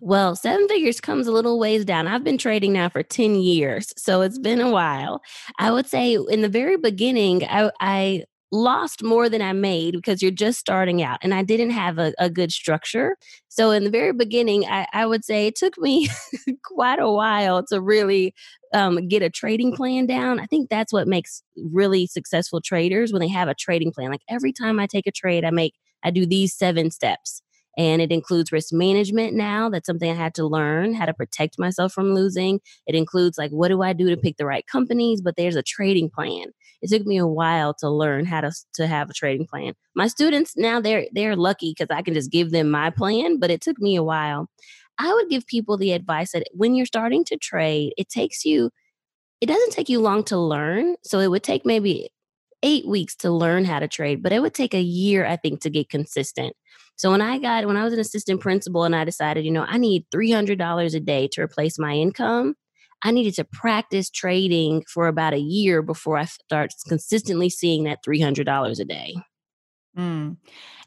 Well, 0.00 0.37
seven 0.37 0.68
figures 0.68 1.00
comes 1.00 1.26
a 1.26 1.33
little 1.33 1.59
ways 1.59 1.85
down. 1.85 2.06
I've 2.06 2.25
been 2.25 2.38
trading 2.38 2.73
now 2.73 2.88
for 2.88 3.02
10 3.02 3.35
years, 3.35 3.92
so 3.97 4.23
it's 4.23 4.38
been 4.38 4.61
a 4.61 4.71
while. 4.71 5.21
I 5.59 5.73
would 5.73 5.87
say 5.87 6.16
in 6.28 6.42
the 6.42 6.49
very 6.49 6.76
beginning, 6.76 7.44
I, 7.44 7.73
I 7.80 8.25
lost 8.53 9.03
more 9.03 9.29
than 9.29 9.43
I 9.43 9.53
made 9.53 9.95
because 9.95 10.23
you're 10.23 10.31
just 10.31 10.59
starting 10.59 11.03
out. 11.03 11.19
And 11.23 11.35
I 11.35 11.43
didn't 11.43 11.71
have 11.71 11.99
a, 11.99 12.13
a 12.19 12.31
good 12.31 12.53
structure. 12.53 13.17
So 13.49 13.71
in 13.71 13.85
the 13.85 13.91
very 13.91 14.13
beginning, 14.13 14.65
I, 14.65 14.87
I 14.93 15.07
would 15.07 15.25
say 15.25 15.47
it 15.47 15.57
took 15.57 15.77
me 15.79 16.09
quite 16.65 17.01
a 17.01 17.11
while 17.11 17.65
to 17.67 17.81
really 17.81 18.35
um, 18.73 19.09
get 19.09 19.23
a 19.23 19.31
trading 19.31 19.75
plan 19.75 20.07
down. 20.07 20.41
I 20.41 20.47
think 20.47 20.69
that's 20.69 20.93
what 20.93 21.09
makes 21.09 21.43
really 21.57 22.07
successful 22.07 22.61
traders 22.61 23.13
when 23.13 23.21
they 23.21 23.29
have 23.29 23.49
a 23.49 23.55
trading 23.55 23.93
plan. 23.93 24.11
Like 24.11 24.23
every 24.29 24.53
time 24.53 24.79
I 24.79 24.87
take 24.87 25.07
a 25.07 25.13
trade, 25.13 25.45
I 25.45 25.51
make 25.51 25.75
I 26.03 26.11
do 26.11 26.27
these 26.27 26.55
seven 26.55 26.91
steps 26.91 27.41
and 27.76 28.00
it 28.00 28.12
includes 28.12 28.52
risk 28.52 28.73
management 28.73 29.35
now 29.35 29.69
that's 29.69 29.87
something 29.87 30.11
i 30.11 30.14
had 30.14 30.35
to 30.35 30.47
learn 30.47 30.95
how 30.95 31.04
to 31.04 31.14
protect 31.14 31.59
myself 31.59 31.93
from 31.93 32.14
losing. 32.14 32.61
It 32.87 32.95
includes 32.95 33.38
like 33.38 33.50
what 33.50 33.69
do 33.69 33.83
i 33.83 33.93
do 33.93 34.11
to 34.11 34.16
pick 34.16 34.37
the 34.37 34.47
right 34.47 34.66
companies 34.66 35.21
but 35.21 35.37
there's 35.37 35.57
a 35.57 35.62
trading 35.62 36.11
plan. 36.11 36.47
It 36.83 36.90
took 36.90 37.07
me 37.07 37.16
a 37.16 37.26
while 37.26 37.75
to 37.75 37.88
learn 37.88 38.26
how 38.26 38.43
to 38.43 38.52
to 38.75 38.87
have 38.87 39.11
a 39.11 39.14
trading 39.14 39.47
plan. 39.47 39.75
My 39.95 40.09
students 40.09 40.54
now 40.57 40.81
they're 40.81 41.07
they're 41.12 41.37
lucky 41.37 41.75
because 41.76 41.95
i 41.95 42.02
can 42.02 42.14
just 42.14 42.31
give 42.31 42.50
them 42.50 42.71
my 42.71 42.90
plan 42.90 43.38
but 43.38 43.50
it 43.50 43.61
took 43.61 43.78
me 43.78 43.97
a 43.97 44.02
while. 44.02 44.49
I 44.99 45.12
would 45.12 45.28
give 45.28 45.47
people 45.47 45.76
the 45.76 45.93
advice 45.93 46.33
that 46.33 46.47
when 46.52 46.75
you're 46.75 46.87
starting 46.87 47.25
to 47.26 47.37
trade 47.37 47.95
it 47.97 48.09
takes 48.09 48.45
you 48.45 48.71
it 49.40 49.47
doesn't 49.47 49.73
take 49.73 49.88
you 49.88 50.00
long 50.00 50.25
to 50.25 50.38
learn 50.38 50.97
so 51.02 51.19
it 51.21 51.28
would 51.28 51.43
take 51.43 51.66
maybe 51.66 52.11
eight 52.64 52.88
weeks 52.88 53.14
to 53.16 53.31
learn 53.31 53.64
how 53.64 53.78
to 53.78 53.87
trade, 53.87 54.23
but 54.23 54.33
it 54.33 54.40
would 54.40 54.54
take 54.54 54.75
a 54.75 54.81
year, 54.81 55.25
I 55.26 55.37
think, 55.37 55.61
to 55.61 55.71
get 55.71 55.90
consistent. 55.90 56.57
So 56.97 57.11
when 57.11 57.21
I 57.21 57.39
got 57.39 57.67
when 57.67 57.77
I 57.77 57.85
was 57.85 57.93
an 57.93 58.01
assistant 58.01 58.41
principal 58.41 58.85
and 58.85 58.95
I 58.95 59.05
decided, 59.05 59.45
you 59.45 59.51
know, 59.51 59.65
I 59.69 59.79
need 59.79 60.07
$300 60.13 60.95
a 60.95 61.01
day 61.01 61.29
to 61.33 61.43
replace 61.43 61.79
my 61.79 61.95
income, 61.95 62.55
I 63.03 63.11
needed 63.11 63.35
to 63.35 63.45
practice 63.45 64.11
trading 64.11 64.85
for 64.89 65.09
about 65.09 65.35
a 65.35 65.39
year 65.39 65.83
before 65.83 66.17
I 66.19 66.25
start 66.25 66.73
consistently 66.89 67.51
seeing 67.51 67.85
that 67.85 68.03
$300 68.05 68.81
a 68.81 68.85
day. 68.85 69.15
Mm. 69.97 70.37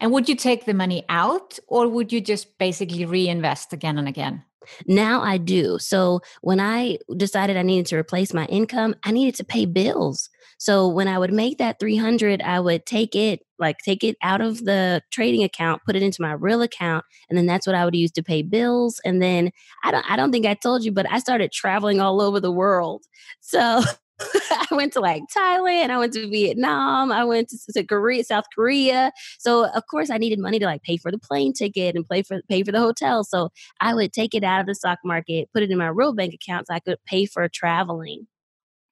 And 0.01 0.11
would 0.11 0.27
you 0.27 0.35
take 0.35 0.65
the 0.65 0.73
money 0.73 1.05
out 1.09 1.59
or 1.67 1.87
would 1.87 2.11
you 2.11 2.21
just 2.21 2.57
basically 2.57 3.05
reinvest 3.05 3.73
again 3.73 3.97
and 3.97 4.07
again? 4.07 4.43
Now 4.85 5.21
I 5.21 5.37
do. 5.37 5.79
So 5.79 6.21
when 6.41 6.59
I 6.59 6.97
decided 7.15 7.57
I 7.57 7.61
needed 7.61 7.85
to 7.87 7.97
replace 7.97 8.33
my 8.33 8.45
income, 8.45 8.95
I 9.03 9.11
needed 9.11 9.35
to 9.35 9.45
pay 9.45 9.65
bills. 9.65 10.29
So 10.57 10.87
when 10.87 11.07
I 11.07 11.19
would 11.19 11.31
make 11.31 11.57
that 11.59 11.79
300, 11.79 12.41
I 12.41 12.59
would 12.59 12.85
take 12.85 13.15
it 13.15 13.41
like 13.59 13.77
take 13.79 14.03
it 14.03 14.17
out 14.21 14.41
of 14.41 14.65
the 14.65 15.01
trading 15.11 15.43
account, 15.43 15.83
put 15.85 15.95
it 15.95 16.03
into 16.03 16.21
my 16.21 16.33
real 16.33 16.61
account, 16.61 17.05
and 17.29 17.37
then 17.37 17.45
that's 17.45 17.65
what 17.65 17.75
I 17.75 17.85
would 17.85 17.95
use 17.95 18.11
to 18.11 18.23
pay 18.23 18.41
bills. 18.41 18.99
And 19.05 19.21
then 19.21 19.51
I 19.83 19.91
don't 19.91 20.09
I 20.09 20.15
don't 20.15 20.31
think 20.31 20.45
I 20.45 20.53
told 20.53 20.83
you, 20.83 20.91
but 20.91 21.09
I 21.11 21.19
started 21.19 21.51
traveling 21.51 21.99
all 21.99 22.21
over 22.21 22.39
the 22.39 22.51
world. 22.51 23.05
So 23.39 23.81
I 24.19 24.67
went 24.71 24.93
to 24.93 24.99
like 24.99 25.23
Thailand, 25.35 25.89
I 25.89 25.97
went 25.97 26.13
to 26.13 26.27
Vietnam, 26.27 27.11
I 27.11 27.23
went 27.23 27.49
to, 27.49 27.57
to, 27.73 27.83
Korea, 27.83 28.23
South 28.23 28.45
Korea. 28.53 29.11
So 29.37 29.67
of 29.67 29.83
course 29.87 30.09
I 30.09 30.17
needed 30.17 30.39
money 30.39 30.59
to 30.59 30.65
like 30.65 30.83
pay 30.83 30.97
for 30.97 31.11
the 31.11 31.19
plane 31.19 31.53
ticket 31.53 31.95
and 31.95 32.07
pay 32.07 32.23
for 32.23 32.41
pay 32.49 32.63
for 32.63 32.71
the 32.71 32.79
hotel. 32.79 33.23
So 33.23 33.49
I 33.79 33.93
would 33.93 34.13
take 34.13 34.33
it 34.33 34.43
out 34.43 34.61
of 34.61 34.65
the 34.65 34.75
stock 34.75 34.99
market, 35.05 35.49
put 35.53 35.63
it 35.63 35.71
in 35.71 35.77
my 35.77 35.87
real 35.87 36.13
bank 36.13 36.33
account 36.33 36.67
so 36.67 36.73
I 36.73 36.79
could 36.79 36.97
pay 37.05 37.25
for 37.25 37.47
traveling. 37.47 38.27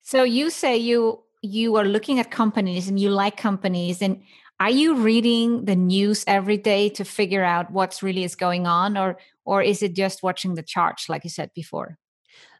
So 0.01 0.23
you 0.23 0.49
say 0.49 0.77
you 0.77 1.23
you 1.41 1.75
are 1.75 1.85
looking 1.85 2.19
at 2.19 2.31
companies 2.31 2.87
and 2.87 2.99
you 2.99 3.09
like 3.09 3.37
companies 3.37 4.01
and 4.01 4.21
are 4.59 4.69
you 4.69 4.95
reading 4.95 5.65
the 5.65 5.75
news 5.75 6.23
every 6.27 6.57
day 6.57 6.87
to 6.89 7.03
figure 7.03 7.43
out 7.43 7.71
what's 7.71 8.01
really 8.01 8.23
is 8.23 8.35
going 8.35 8.67
on 8.67 8.97
or 8.97 9.17
or 9.43 9.61
is 9.61 9.83
it 9.83 9.95
just 9.95 10.23
watching 10.23 10.55
the 10.55 10.63
charts 10.63 11.09
like 11.09 11.23
you 11.23 11.29
said 11.29 11.51
before 11.53 11.97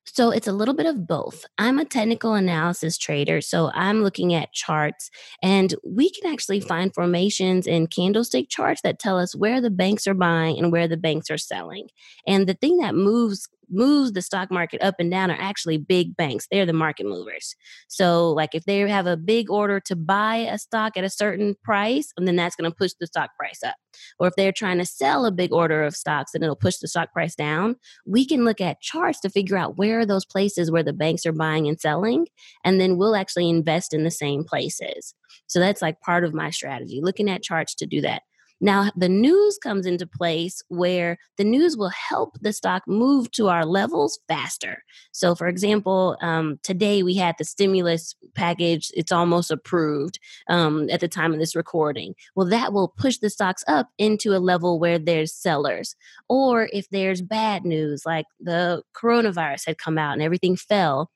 so 0.05 0.29
it's 0.31 0.47
a 0.47 0.53
little 0.53 0.73
bit 0.73 0.85
of 0.85 1.07
both. 1.07 1.45
I'm 1.57 1.79
a 1.79 1.85
technical 1.85 2.33
analysis 2.33 2.97
trader, 2.97 3.41
so 3.41 3.71
I'm 3.73 4.03
looking 4.03 4.33
at 4.33 4.53
charts, 4.53 5.09
and 5.41 5.73
we 5.83 6.09
can 6.09 6.31
actually 6.31 6.59
find 6.59 6.93
formations 6.93 7.67
in 7.67 7.87
candlestick 7.87 8.49
charts 8.49 8.81
that 8.81 8.99
tell 8.99 9.19
us 9.19 9.35
where 9.35 9.61
the 9.61 9.71
banks 9.71 10.07
are 10.07 10.13
buying 10.13 10.57
and 10.57 10.71
where 10.71 10.87
the 10.87 10.97
banks 10.97 11.29
are 11.29 11.37
selling. 11.37 11.89
And 12.27 12.47
the 12.47 12.53
thing 12.53 12.77
that 12.77 12.95
moves 12.95 13.47
moves 13.69 14.13
the 14.13 14.21
stock 14.21 14.51
market 14.51 14.81
up 14.81 14.95
and 14.99 15.11
down 15.11 15.31
are 15.31 15.37
actually 15.39 15.77
big 15.77 16.15
banks. 16.15 16.47
They're 16.51 16.65
the 16.65 16.73
market 16.73 17.05
movers. 17.05 17.55
So, 17.87 18.31
like 18.31 18.53
if 18.53 18.65
they 18.65 18.79
have 18.79 19.07
a 19.07 19.17
big 19.17 19.49
order 19.49 19.79
to 19.81 19.95
buy 19.95 20.37
a 20.37 20.57
stock 20.57 20.97
at 20.97 21.03
a 21.03 21.09
certain 21.09 21.55
price, 21.63 22.11
and 22.17 22.27
then 22.27 22.35
that's 22.35 22.55
going 22.55 22.69
to 22.69 22.75
push 22.75 22.91
the 22.99 23.07
stock 23.07 23.31
price 23.37 23.61
up. 23.63 23.75
Or 24.19 24.27
if 24.27 24.35
they're 24.35 24.51
trying 24.51 24.77
to 24.79 24.85
sell 24.85 25.25
a 25.25 25.31
big 25.31 25.53
order 25.53 25.83
of 25.83 25.95
stocks 25.95 26.33
and 26.33 26.43
it'll 26.43 26.55
push 26.55 26.77
the 26.77 26.87
stock 26.87 27.13
price 27.13 27.35
down, 27.35 27.75
we 28.05 28.25
can 28.25 28.45
look 28.45 28.61
at 28.61 28.81
charts 28.81 29.19
to 29.21 29.29
figure 29.29 29.57
out 29.57 29.77
where 29.77 29.99
are 29.99 30.05
those 30.05 30.25
places 30.25 30.71
where 30.71 30.83
the 30.83 30.93
banks 30.93 31.25
are 31.25 31.31
buying 31.31 31.67
and 31.67 31.79
selling, 31.79 32.27
and 32.63 32.79
then 32.79 32.97
we'll 32.97 33.15
actually 33.15 33.49
invest 33.49 33.93
in 33.93 34.03
the 34.03 34.11
same 34.11 34.43
places. 34.43 35.13
So 35.47 35.59
that's 35.59 35.81
like 35.81 36.01
part 36.01 36.23
of 36.23 36.33
my 36.33 36.49
strategy, 36.49 36.99
looking 37.01 37.29
at 37.29 37.43
charts 37.43 37.75
to 37.75 37.85
do 37.85 38.01
that. 38.01 38.23
Now, 38.61 38.91
the 38.95 39.09
news 39.09 39.57
comes 39.57 39.85
into 39.85 40.07
place 40.07 40.61
where 40.69 41.17
the 41.37 41.43
news 41.43 41.75
will 41.75 41.89
help 41.89 42.37
the 42.41 42.53
stock 42.53 42.83
move 42.87 43.29
to 43.31 43.49
our 43.49 43.65
levels 43.65 44.19
faster. 44.27 44.83
So, 45.11 45.35
for 45.35 45.47
example, 45.47 46.17
um, 46.21 46.59
today 46.63 47.03
we 47.03 47.15
had 47.15 47.35
the 47.37 47.43
stimulus 47.43 48.15
package, 48.33 48.91
it's 48.93 49.11
almost 49.11 49.51
approved 49.51 50.19
um, 50.49 50.89
at 50.89 51.01
the 51.01 51.07
time 51.07 51.33
of 51.33 51.39
this 51.39 51.55
recording. 51.55 52.15
Well, 52.35 52.47
that 52.47 52.71
will 52.71 52.87
push 52.87 53.17
the 53.17 53.29
stocks 53.29 53.63
up 53.67 53.89
into 53.97 54.35
a 54.35 54.39
level 54.39 54.79
where 54.79 54.99
there's 54.99 55.33
sellers. 55.33 55.95
Or 56.29 56.69
if 56.71 56.89
there's 56.89 57.21
bad 57.21 57.65
news, 57.65 58.03
like 58.05 58.25
the 58.39 58.83
coronavirus 58.95 59.67
had 59.67 59.77
come 59.77 59.97
out 59.97 60.13
and 60.13 60.21
everything 60.21 60.55
fell, 60.55 61.11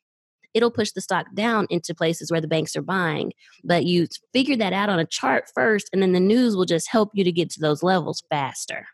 it'll 0.54 0.72
push 0.72 0.92
the 0.92 1.02
stock 1.02 1.28
down 1.36 1.68
into 1.70 1.94
places 1.94 2.32
where 2.32 2.42
the 2.42 2.48
banks 2.48 2.76
are 2.76 2.82
buying. 2.82 3.34
But 3.64 3.86
you 3.86 4.08
figure 4.34 4.56
that 4.58 4.74
out 4.74 4.90
on 4.90 5.00
a 5.00 5.06
chart 5.06 5.46
first, 5.54 5.90
and 5.94 6.02
then 6.02 6.14
the 6.14 6.20
news 6.20 6.56
will 6.56 6.66
just 6.66 6.90
help 6.90 7.12
you 7.14 7.24
to 7.24 7.32
get 7.32 7.50
to 7.52 7.60
those 7.60 7.84
levels 7.84 8.24
faster, 8.30 8.88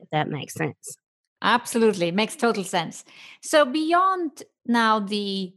if 0.00 0.08
that 0.10 0.28
makes 0.28 0.54
sense. 0.54 0.96
Absolutely, 1.42 2.10
makes 2.10 2.36
total 2.36 2.64
sense. 2.64 3.04
So, 3.42 3.64
beyond 3.64 4.42
now 4.66 4.98
the 5.00 5.52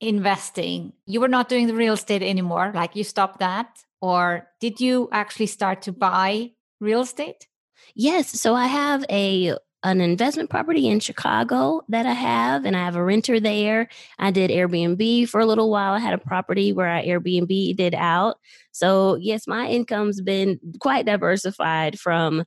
investing, 0.00 0.92
you 1.06 1.20
were 1.20 1.28
not 1.28 1.48
doing 1.48 1.66
the 1.66 1.74
real 1.74 1.94
estate 1.94 2.22
anymore, 2.22 2.72
like 2.74 2.96
you 2.96 3.04
stopped 3.04 3.40
that, 3.40 3.82
or 4.00 4.48
did 4.60 4.80
you 4.80 5.08
actually 5.12 5.46
start 5.46 5.82
to 5.82 5.92
buy 5.92 6.52
real 6.80 7.02
estate? 7.02 7.46
Yes. 7.94 8.40
So 8.40 8.54
I 8.54 8.66
have 8.66 9.04
a 9.10 9.56
an 9.84 10.00
investment 10.00 10.48
property 10.48 10.88
in 10.88 10.98
Chicago 10.98 11.82
that 11.90 12.06
I 12.06 12.14
have, 12.14 12.64
and 12.64 12.74
I 12.74 12.84
have 12.84 12.96
a 12.96 13.04
renter 13.04 13.38
there. 13.38 13.88
I 14.18 14.30
did 14.30 14.50
Airbnb 14.50 15.28
for 15.28 15.40
a 15.40 15.46
little 15.46 15.70
while. 15.70 15.92
I 15.92 15.98
had 15.98 16.14
a 16.14 16.18
property 16.18 16.72
where 16.72 16.88
I 16.88 17.06
Airbnb 17.06 17.76
did 17.76 17.94
out. 17.94 18.38
So, 18.72 19.16
yes, 19.16 19.46
my 19.46 19.68
income's 19.68 20.22
been 20.22 20.58
quite 20.80 21.04
diversified 21.04 22.00
from 22.00 22.44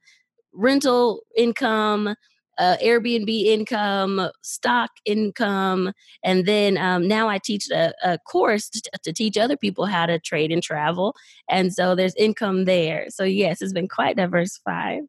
rental 0.51 1.21
income, 1.37 2.15
uh, 2.57 2.77
Airbnb 2.83 3.29
income, 3.29 4.31
stock 4.41 4.89
income, 5.05 5.93
and 6.23 6.47
then 6.47 6.75
um, 6.79 7.07
now 7.07 7.29
I 7.29 7.37
teach 7.37 7.69
a, 7.69 7.93
a 8.03 8.17
course 8.17 8.67
to, 8.71 8.81
to, 9.03 9.13
teach 9.13 9.37
other 9.37 9.55
people 9.55 9.85
how 9.85 10.07
to 10.07 10.17
trade 10.17 10.51
and 10.51 10.63
travel. 10.63 11.13
And 11.47 11.71
so 11.71 11.93
there's 11.93 12.15
income 12.15 12.65
there. 12.65 13.05
So, 13.09 13.23
yes, 13.23 13.61
it's 13.61 13.73
been 13.73 13.87
quite 13.87 14.17
diversified. 14.17 15.03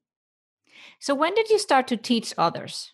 So 0.98 1.14
when 1.14 1.34
did 1.34 1.48
you 1.50 1.58
start 1.58 1.86
to 1.88 1.96
teach 1.96 2.34
others? 2.36 2.92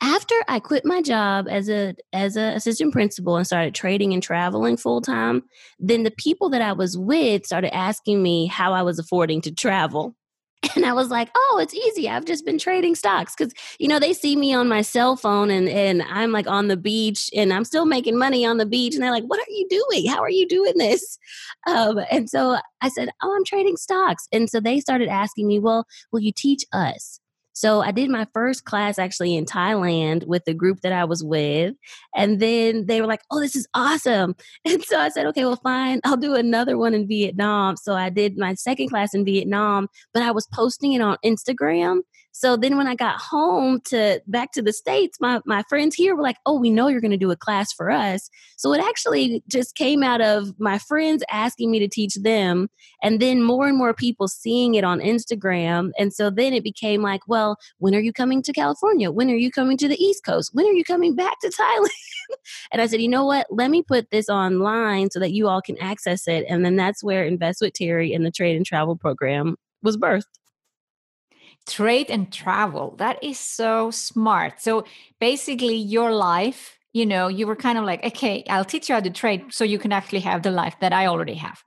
After 0.00 0.34
I 0.46 0.60
quit 0.60 0.84
my 0.84 1.02
job 1.02 1.48
as 1.50 1.68
a 1.68 1.94
as 2.12 2.36
an 2.36 2.54
assistant 2.54 2.92
principal 2.92 3.36
and 3.36 3.46
started 3.46 3.74
trading 3.74 4.12
and 4.12 4.22
traveling 4.22 4.76
full 4.76 5.00
time, 5.00 5.42
then 5.80 6.04
the 6.04 6.12
people 6.12 6.50
that 6.50 6.62
I 6.62 6.72
was 6.72 6.96
with 6.96 7.46
started 7.46 7.74
asking 7.74 8.22
me 8.22 8.46
how 8.46 8.72
I 8.72 8.82
was 8.82 9.00
affording 9.00 9.40
to 9.42 9.52
travel. 9.52 10.14
And 10.76 10.84
I 10.84 10.92
was 10.92 11.08
like, 11.08 11.28
oh, 11.34 11.58
it's 11.60 11.74
easy. 11.74 12.08
I've 12.08 12.24
just 12.24 12.44
been 12.44 12.58
trading 12.58 12.94
stocks. 12.94 13.34
Cause, 13.34 13.52
you 13.78 13.88
know, 13.88 13.98
they 13.98 14.12
see 14.12 14.36
me 14.36 14.52
on 14.52 14.68
my 14.68 14.82
cell 14.82 15.16
phone 15.16 15.50
and, 15.50 15.68
and 15.68 16.02
I'm 16.02 16.30
like 16.30 16.46
on 16.46 16.68
the 16.68 16.76
beach 16.76 17.30
and 17.34 17.52
I'm 17.52 17.64
still 17.64 17.84
making 17.84 18.18
money 18.18 18.44
on 18.44 18.58
the 18.58 18.66
beach. 18.66 18.94
And 18.94 19.02
they're 19.02 19.10
like, 19.10 19.24
what 19.24 19.40
are 19.40 19.50
you 19.50 19.66
doing? 19.68 20.06
How 20.08 20.20
are 20.20 20.30
you 20.30 20.46
doing 20.46 20.74
this? 20.76 21.18
Um, 21.66 22.00
and 22.10 22.30
so 22.30 22.56
I 22.80 22.88
said, 22.88 23.10
oh, 23.22 23.34
I'm 23.36 23.44
trading 23.44 23.76
stocks. 23.76 24.26
And 24.32 24.48
so 24.48 24.58
they 24.58 24.80
started 24.80 25.08
asking 25.08 25.46
me, 25.46 25.58
well, 25.58 25.84
will 26.12 26.20
you 26.20 26.32
teach 26.34 26.64
us? 26.72 27.17
So 27.58 27.80
I 27.80 27.90
did 27.90 28.08
my 28.08 28.24
first 28.32 28.64
class 28.66 29.00
actually 29.00 29.34
in 29.34 29.44
Thailand 29.44 30.24
with 30.28 30.44
the 30.44 30.54
group 30.54 30.82
that 30.82 30.92
I 30.92 31.04
was 31.04 31.24
with. 31.24 31.74
And 32.14 32.38
then 32.38 32.86
they 32.86 33.00
were 33.00 33.08
like, 33.08 33.22
oh, 33.32 33.40
this 33.40 33.56
is 33.56 33.66
awesome. 33.74 34.36
And 34.64 34.80
so 34.84 34.96
I 34.96 35.08
said, 35.08 35.26
okay, 35.26 35.44
well, 35.44 35.56
fine. 35.56 35.98
I'll 36.04 36.16
do 36.16 36.36
another 36.36 36.78
one 36.78 36.94
in 36.94 37.08
Vietnam. 37.08 37.76
So 37.76 37.94
I 37.94 38.10
did 38.10 38.38
my 38.38 38.54
second 38.54 38.90
class 38.90 39.12
in 39.12 39.24
Vietnam, 39.24 39.88
but 40.14 40.22
I 40.22 40.30
was 40.30 40.46
posting 40.52 40.92
it 40.92 41.00
on 41.00 41.16
Instagram. 41.24 42.02
So 42.38 42.56
then 42.56 42.76
when 42.76 42.86
I 42.86 42.94
got 42.94 43.16
home 43.16 43.80
to 43.86 44.22
back 44.28 44.52
to 44.52 44.62
the 44.62 44.72
States, 44.72 45.18
my, 45.20 45.40
my 45.44 45.64
friends 45.68 45.96
here 45.96 46.14
were 46.14 46.22
like, 46.22 46.36
oh, 46.46 46.56
we 46.56 46.70
know 46.70 46.86
you're 46.86 47.00
going 47.00 47.10
to 47.10 47.16
do 47.16 47.32
a 47.32 47.36
class 47.36 47.72
for 47.72 47.90
us. 47.90 48.30
So 48.56 48.72
it 48.72 48.80
actually 48.80 49.42
just 49.48 49.74
came 49.74 50.04
out 50.04 50.20
of 50.20 50.54
my 50.60 50.78
friends 50.78 51.24
asking 51.32 51.72
me 51.72 51.80
to 51.80 51.88
teach 51.88 52.14
them 52.14 52.68
and 53.02 53.18
then 53.18 53.42
more 53.42 53.66
and 53.66 53.76
more 53.76 53.92
people 53.92 54.28
seeing 54.28 54.76
it 54.76 54.84
on 54.84 55.00
Instagram. 55.00 55.90
And 55.98 56.12
so 56.12 56.30
then 56.30 56.54
it 56.54 56.62
became 56.62 57.02
like, 57.02 57.22
well, 57.26 57.56
when 57.78 57.92
are 57.92 58.00
you 58.00 58.12
coming 58.12 58.40
to 58.44 58.52
California? 58.52 59.10
When 59.10 59.30
are 59.30 59.34
you 59.34 59.50
coming 59.50 59.76
to 59.76 59.88
the 59.88 60.00
East 60.00 60.24
Coast? 60.24 60.50
When 60.52 60.64
are 60.64 60.72
you 60.72 60.84
coming 60.84 61.16
back 61.16 61.40
to 61.40 61.48
Thailand? 61.60 61.88
and 62.70 62.80
I 62.80 62.86
said, 62.86 63.02
you 63.02 63.08
know 63.08 63.24
what? 63.24 63.48
Let 63.50 63.68
me 63.68 63.82
put 63.82 64.12
this 64.12 64.28
online 64.28 65.10
so 65.10 65.18
that 65.18 65.32
you 65.32 65.48
all 65.48 65.60
can 65.60 65.76
access 65.78 66.28
it. 66.28 66.44
And 66.48 66.64
then 66.64 66.76
that's 66.76 67.02
where 67.02 67.24
Invest 67.24 67.62
with 67.62 67.72
Teri 67.72 68.14
and 68.14 68.24
the 68.24 68.30
Trade 68.30 68.54
and 68.54 68.64
Travel 68.64 68.94
program 68.94 69.56
was 69.82 69.96
birthed 69.96 70.22
trade 71.68 72.10
and 72.10 72.32
travel. 72.32 72.96
That 72.98 73.22
is 73.22 73.38
so 73.38 73.90
smart. 73.90 74.60
So 74.60 74.84
basically, 75.20 75.76
your 75.76 76.12
life, 76.12 76.78
you 76.92 77.06
know, 77.06 77.28
you 77.28 77.46
were 77.46 77.56
kind 77.56 77.78
of 77.78 77.84
like, 77.84 78.04
okay, 78.04 78.44
I'll 78.48 78.64
teach 78.64 78.88
you 78.88 78.94
how 78.94 79.00
to 79.00 79.10
trade 79.10 79.46
so 79.50 79.64
you 79.64 79.78
can 79.78 79.92
actually 79.92 80.20
have 80.20 80.42
the 80.42 80.50
life 80.50 80.76
that 80.80 80.92
I 80.92 81.06
already 81.06 81.34
have. 81.34 81.62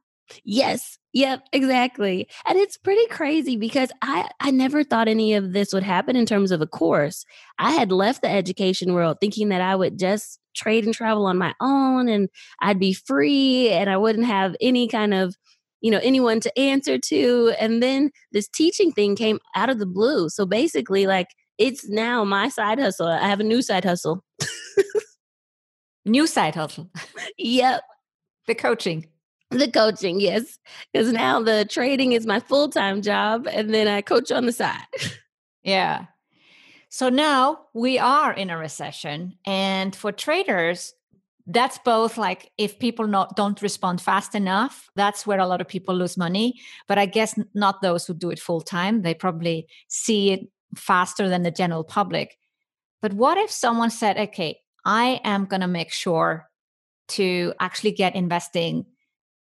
Yes. 0.46 0.98
Yep, 1.13 1.41
exactly. 1.51 2.27
And 2.48 2.58
it's 2.58 2.77
pretty 2.77 3.05
crazy 3.08 3.58
because 3.58 3.91
I 4.01 4.29
I 4.39 4.50
never 4.51 4.84
thought 4.84 5.10
any 5.10 5.34
of 5.34 5.51
this 5.51 5.74
would 5.74 5.84
happen 5.84 6.15
in 6.15 6.25
terms 6.25 6.51
of 6.51 6.62
a 6.62 6.67
course. 6.67 7.25
I 7.60 7.72
had 7.72 7.91
left 7.91 8.22
the 8.22 8.29
education 8.29 8.93
world 8.93 9.17
thinking 9.20 9.50
that 9.50 9.60
I 9.62 9.75
would 9.75 10.00
just 10.00 10.39
trade 10.55 10.86
and 10.86 10.93
travel 10.93 11.25
on 11.25 11.38
my 11.38 11.53
own 11.60 12.08
and 12.08 12.29
I'd 12.62 12.79
be 12.79 12.93
free 12.93 13.70
and 13.70 13.89
I 13.89 13.98
wouldn't 13.98 14.25
have 14.25 14.55
any 14.62 14.88
kind 14.88 15.13
of 15.13 15.36
you 15.81 15.91
know 15.91 16.00
anyone 16.03 16.39
to 16.39 16.59
answer 16.59 16.97
to 16.97 17.53
and 17.59 17.81
then 17.81 18.11
this 18.31 18.47
teaching 18.47 18.91
thing 18.91 19.15
came 19.15 19.39
out 19.55 19.69
of 19.69 19.79
the 19.79 19.85
blue. 19.85 20.29
So 20.29 20.45
basically 20.45 21.07
like 21.07 21.27
it's 21.57 21.88
now 21.89 22.23
my 22.23 22.50
side 22.50 22.79
hustle. 22.79 23.07
I 23.07 23.27
have 23.27 23.39
a 23.39 23.43
new 23.43 23.61
side 23.61 23.85
hustle. 23.85 24.23
New 26.05 26.25
side 26.25 26.55
hustle. 26.55 26.89
Yep. 27.38 27.83
The 28.47 28.55
coaching. 28.55 29.07
The 29.51 29.69
coaching 29.69 30.19
yes. 30.19 30.57
Because 30.91 31.11
now 31.11 31.41
the 31.41 31.65
trading 31.65 32.13
is 32.13 32.25
my 32.25 32.39
full-time 32.39 33.01
job 33.01 33.47
and 33.47 33.73
then 33.73 33.88
i 33.88 34.01
coach 34.01 34.31
on 34.31 34.45
the 34.45 34.51
side. 34.51 34.79
Yeah. 35.63 36.07
So 36.89 37.09
now 37.09 37.67
we 37.75 38.00
are 38.00 38.33
in 38.33 38.50
a 38.50 38.57
recession 38.57 39.38
and 39.45 39.95
for 39.95 40.11
traders 40.11 40.95
that's 41.53 41.77
both 41.79 42.17
like 42.17 42.51
if 42.58 42.79
people 42.79 43.08
not 43.08 43.36
don't 43.36 43.62
respond 43.62 44.01
fast 44.01 44.36
enough 44.36 44.89
that's 44.96 45.25
where 45.25 45.39
a 45.39 45.48
lot 45.48 45.62
of 45.62 45.67
people 45.67 45.96
lose 45.96 46.17
money 46.17 46.60
but 46.88 46.98
i 46.98 47.05
guess 47.05 47.38
not 47.53 47.81
those 47.81 48.05
who 48.05 48.13
do 48.13 48.29
it 48.29 48.39
full 48.39 48.62
time 48.62 49.01
they 49.01 49.13
probably 49.13 49.67
see 49.88 50.31
it 50.31 50.41
faster 50.75 51.27
than 51.27 51.43
the 51.43 51.51
general 51.51 51.84
public. 51.84 52.38
But 53.01 53.13
what 53.13 53.38
if 53.38 53.50
someone 53.50 53.89
said 53.89 54.17
okay 54.17 54.60
i 54.86 55.20
am 55.24 55.46
going 55.46 55.62
to 55.62 55.67
make 55.67 55.91
sure 55.91 56.48
to 57.10 57.53
actually 57.60 57.91
get 57.91 58.15
investing 58.15 58.86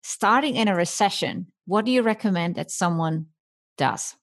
starting 0.03 0.55
in 0.55 0.67
a 0.67 0.75
recession 0.75 1.47
what 1.65 1.85
do 1.85 1.91
you 1.91 2.01
recommend 2.01 2.55
that 2.55 2.71
someone 2.71 3.27
does 3.77 4.15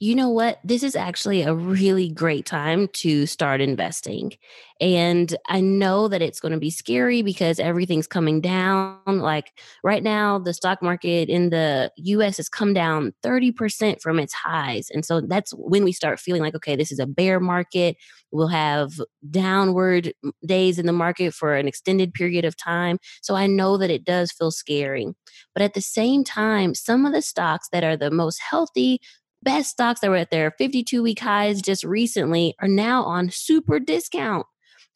you 0.00 0.14
know 0.16 0.28
what? 0.28 0.58
This 0.64 0.82
is 0.82 0.96
actually 0.96 1.42
a 1.42 1.54
really 1.54 2.08
great 2.08 2.46
time 2.46 2.88
to 2.94 3.26
start 3.26 3.60
investing. 3.60 4.32
And 4.80 5.36
I 5.48 5.60
know 5.60 6.08
that 6.08 6.20
it's 6.20 6.40
going 6.40 6.52
to 6.52 6.58
be 6.58 6.70
scary 6.70 7.22
because 7.22 7.60
everything's 7.60 8.08
coming 8.08 8.40
down. 8.40 8.98
Like 9.06 9.52
right 9.84 10.02
now, 10.02 10.40
the 10.40 10.52
stock 10.52 10.82
market 10.82 11.28
in 11.28 11.50
the 11.50 11.92
US 11.96 12.38
has 12.38 12.48
come 12.48 12.74
down 12.74 13.14
30% 13.22 14.02
from 14.02 14.18
its 14.18 14.34
highs. 14.34 14.90
And 14.90 15.04
so 15.04 15.20
that's 15.20 15.52
when 15.52 15.84
we 15.84 15.92
start 15.92 16.18
feeling 16.18 16.42
like, 16.42 16.56
okay, 16.56 16.74
this 16.74 16.90
is 16.90 16.98
a 16.98 17.06
bear 17.06 17.38
market. 17.38 17.96
We'll 18.32 18.48
have 18.48 19.00
downward 19.30 20.12
days 20.44 20.80
in 20.80 20.86
the 20.86 20.92
market 20.92 21.34
for 21.34 21.54
an 21.54 21.68
extended 21.68 22.12
period 22.14 22.44
of 22.44 22.56
time. 22.56 22.98
So 23.22 23.36
I 23.36 23.46
know 23.46 23.78
that 23.78 23.90
it 23.90 24.04
does 24.04 24.32
feel 24.32 24.50
scary. 24.50 25.06
But 25.54 25.62
at 25.62 25.74
the 25.74 25.80
same 25.80 26.24
time, 26.24 26.74
some 26.74 27.06
of 27.06 27.12
the 27.12 27.22
stocks 27.22 27.68
that 27.70 27.84
are 27.84 27.96
the 27.96 28.10
most 28.10 28.40
healthy, 28.40 29.00
best 29.44 29.70
stocks 29.70 30.00
that 30.00 30.10
were 30.10 30.16
at 30.16 30.30
their 30.30 30.52
52 30.52 31.02
week 31.02 31.20
highs 31.20 31.62
just 31.62 31.84
recently 31.84 32.54
are 32.60 32.68
now 32.68 33.04
on 33.04 33.30
super 33.30 33.78
discount. 33.78 34.46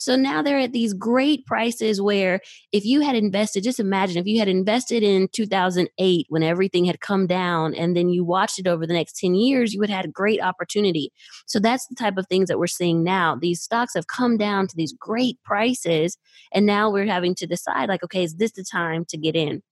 So 0.01 0.15
now 0.15 0.43
they're 0.43 0.61
at 0.61 0.73
these 0.73 0.95
great 0.95 1.45
prices 1.45 2.01
where 2.01 2.41
if 2.71 2.85
you 2.85 3.01
had 3.01 3.17
invested, 3.17 3.65
just 3.65 3.81
imagine 3.81 4.17
if 4.17 4.27
you 4.27 4.39
had 4.39 4.47
invested 4.47 5.03
in 5.03 5.29
2008 5.33 6.27
when 6.29 6.43
everything 6.45 6.85
had 6.85 7.01
come 7.01 7.27
down 7.27 7.75
and 7.75 7.97
then 7.97 8.09
you 8.09 8.25
watched 8.25 8.61
it 8.61 8.69
over 8.69 8.87
the 8.87 8.95
next 8.95 9.19
10 9.19 9.35
years, 9.35 9.75
you 9.75 9.81
would 9.81 9.91
have 9.91 9.97
had 9.97 10.05
a 10.05 10.13
great 10.13 10.41
opportunity. 10.41 11.13
So 11.47 11.59
that's 11.59 11.87
the 11.89 11.97
type 11.97 12.17
of 12.17 12.29
things 12.29 12.49
that 12.49 12.61
we're 12.61 12.69
seeing 12.69 13.03
now. 13.03 13.35
These 13.35 13.61
stocks 13.61 13.95
have 13.95 14.07
come 14.07 14.37
down 14.37 14.69
to 14.69 14.77
these 14.77 14.95
great 14.97 15.43
prices. 15.45 16.17
And 16.53 16.65
now 16.65 16.91
we're 16.91 17.07
having 17.07 17.35
to 17.35 17.47
decide 17.49 17.89
like, 17.89 18.05
okay, 18.05 18.23
is 18.23 18.37
this 18.37 18.53
the 18.53 18.65
time 18.65 19.05
to 19.07 19.19
get 19.19 19.35
in? 19.35 19.63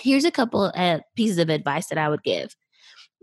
Here's 0.00 0.24
a 0.24 0.30
couple 0.30 0.66
of 0.66 1.00
pieces 1.16 1.38
of 1.38 1.48
advice 1.48 1.88
that 1.88 1.98
I 1.98 2.08
would 2.08 2.22
give 2.22 2.54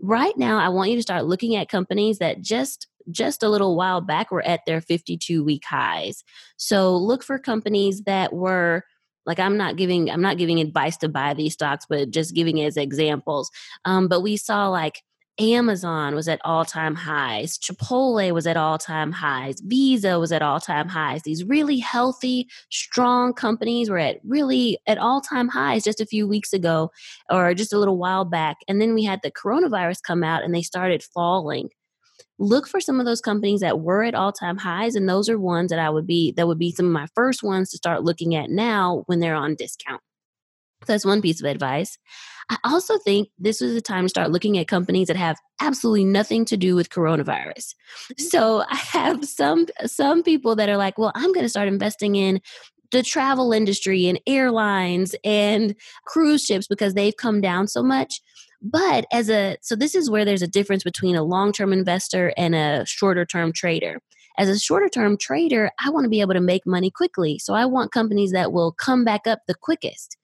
right 0.02 0.36
now 0.36 0.58
i 0.58 0.68
want 0.68 0.90
you 0.90 0.96
to 0.96 1.02
start 1.02 1.24
looking 1.24 1.56
at 1.56 1.68
companies 1.68 2.18
that 2.18 2.40
just 2.42 2.88
just 3.10 3.42
a 3.42 3.48
little 3.48 3.76
while 3.76 4.00
back 4.00 4.30
were 4.30 4.42
at 4.42 4.60
their 4.66 4.80
52 4.80 5.42
week 5.44 5.64
highs. 5.64 6.22
So 6.56 6.96
look 6.96 7.22
for 7.22 7.38
companies 7.38 8.02
that 8.02 8.32
were 8.32 8.84
like 9.24 9.38
i'm 9.38 9.56
not 9.56 9.76
giving 9.76 10.10
i'm 10.10 10.20
not 10.20 10.36
giving 10.36 10.58
advice 10.58 10.96
to 10.96 11.08
buy 11.08 11.32
these 11.32 11.52
stocks 11.52 11.86
but 11.88 12.10
just 12.10 12.34
giving 12.34 12.60
as 12.60 12.76
examples. 12.76 13.50
Um, 13.84 14.08
but 14.08 14.20
we 14.20 14.36
saw 14.36 14.68
like 14.68 15.02
Amazon 15.42 16.14
was 16.14 16.28
at 16.28 16.40
all 16.44 16.64
time 16.64 16.94
highs. 16.94 17.58
Chipotle 17.58 18.32
was 18.32 18.46
at 18.46 18.56
all 18.56 18.78
time 18.78 19.10
highs. 19.10 19.56
Visa 19.60 20.20
was 20.20 20.30
at 20.30 20.40
all 20.40 20.60
time 20.60 20.88
highs. 20.88 21.22
These 21.22 21.44
really 21.44 21.78
healthy, 21.78 22.48
strong 22.70 23.34
companies 23.34 23.90
were 23.90 23.98
at 23.98 24.18
really 24.22 24.78
at 24.86 24.98
all 24.98 25.20
time 25.20 25.48
highs 25.48 25.82
just 25.82 26.00
a 26.00 26.06
few 26.06 26.28
weeks 26.28 26.52
ago 26.52 26.92
or 27.28 27.54
just 27.54 27.72
a 27.72 27.78
little 27.78 27.98
while 27.98 28.24
back. 28.24 28.58
And 28.68 28.80
then 28.80 28.94
we 28.94 29.02
had 29.02 29.18
the 29.22 29.32
coronavirus 29.32 30.02
come 30.06 30.22
out 30.22 30.44
and 30.44 30.54
they 30.54 30.62
started 30.62 31.02
falling. 31.02 31.70
Look 32.38 32.68
for 32.68 32.80
some 32.80 33.00
of 33.00 33.06
those 33.06 33.20
companies 33.20 33.60
that 33.60 33.80
were 33.80 34.04
at 34.04 34.14
all 34.14 34.32
time 34.32 34.58
highs. 34.58 34.94
And 34.94 35.08
those 35.08 35.28
are 35.28 35.38
ones 35.38 35.70
that 35.70 35.80
I 35.80 35.90
would 35.90 36.06
be, 36.06 36.32
that 36.36 36.46
would 36.46 36.58
be 36.58 36.70
some 36.70 36.86
of 36.86 36.92
my 36.92 37.08
first 37.16 37.42
ones 37.42 37.70
to 37.70 37.76
start 37.76 38.04
looking 38.04 38.36
at 38.36 38.48
now 38.48 39.02
when 39.06 39.18
they're 39.18 39.34
on 39.34 39.56
discount. 39.56 40.02
That's 40.86 41.04
one 41.04 41.22
piece 41.22 41.40
of 41.40 41.46
advice. 41.46 41.98
I 42.50 42.58
also 42.64 42.98
think 42.98 43.28
this 43.38 43.60
was 43.60 43.74
the 43.74 43.80
time 43.80 44.04
to 44.04 44.08
start 44.08 44.30
looking 44.30 44.58
at 44.58 44.68
companies 44.68 45.08
that 45.08 45.16
have 45.16 45.38
absolutely 45.60 46.04
nothing 46.04 46.44
to 46.46 46.56
do 46.56 46.74
with 46.74 46.90
coronavirus. 46.90 47.74
So 48.18 48.64
I 48.68 48.76
have 48.76 49.24
some 49.24 49.66
some 49.86 50.22
people 50.22 50.56
that 50.56 50.68
are 50.68 50.76
like, 50.76 50.98
well, 50.98 51.12
I'm 51.14 51.32
going 51.32 51.44
to 51.44 51.48
start 51.48 51.68
investing 51.68 52.16
in 52.16 52.40
the 52.90 53.02
travel 53.02 53.52
industry 53.52 54.06
and 54.06 54.20
airlines 54.26 55.14
and 55.24 55.74
cruise 56.04 56.44
ships 56.44 56.66
because 56.66 56.94
they've 56.94 57.16
come 57.16 57.40
down 57.40 57.68
so 57.68 57.82
much. 57.82 58.20
But 58.60 59.06
as 59.12 59.30
a 59.30 59.56
so 59.62 59.74
this 59.74 59.94
is 59.94 60.10
where 60.10 60.24
there's 60.24 60.42
a 60.42 60.48
difference 60.48 60.84
between 60.84 61.16
a 61.16 61.24
long-term 61.24 61.72
investor 61.72 62.32
and 62.36 62.54
a 62.54 62.84
shorter-term 62.86 63.52
trader. 63.52 63.98
As 64.38 64.48
a 64.48 64.58
shorter 64.58 64.88
term 64.88 65.16
trader, 65.18 65.70
I 65.84 65.90
want 65.90 66.04
to 66.04 66.10
be 66.10 66.20
able 66.20 66.34
to 66.34 66.40
make 66.40 66.66
money 66.66 66.90
quickly. 66.90 67.38
So 67.38 67.54
I 67.54 67.66
want 67.66 67.92
companies 67.92 68.32
that 68.32 68.52
will 68.52 68.72
come 68.72 69.04
back 69.04 69.26
up 69.26 69.40
the 69.46 69.54
quickest 69.54 70.16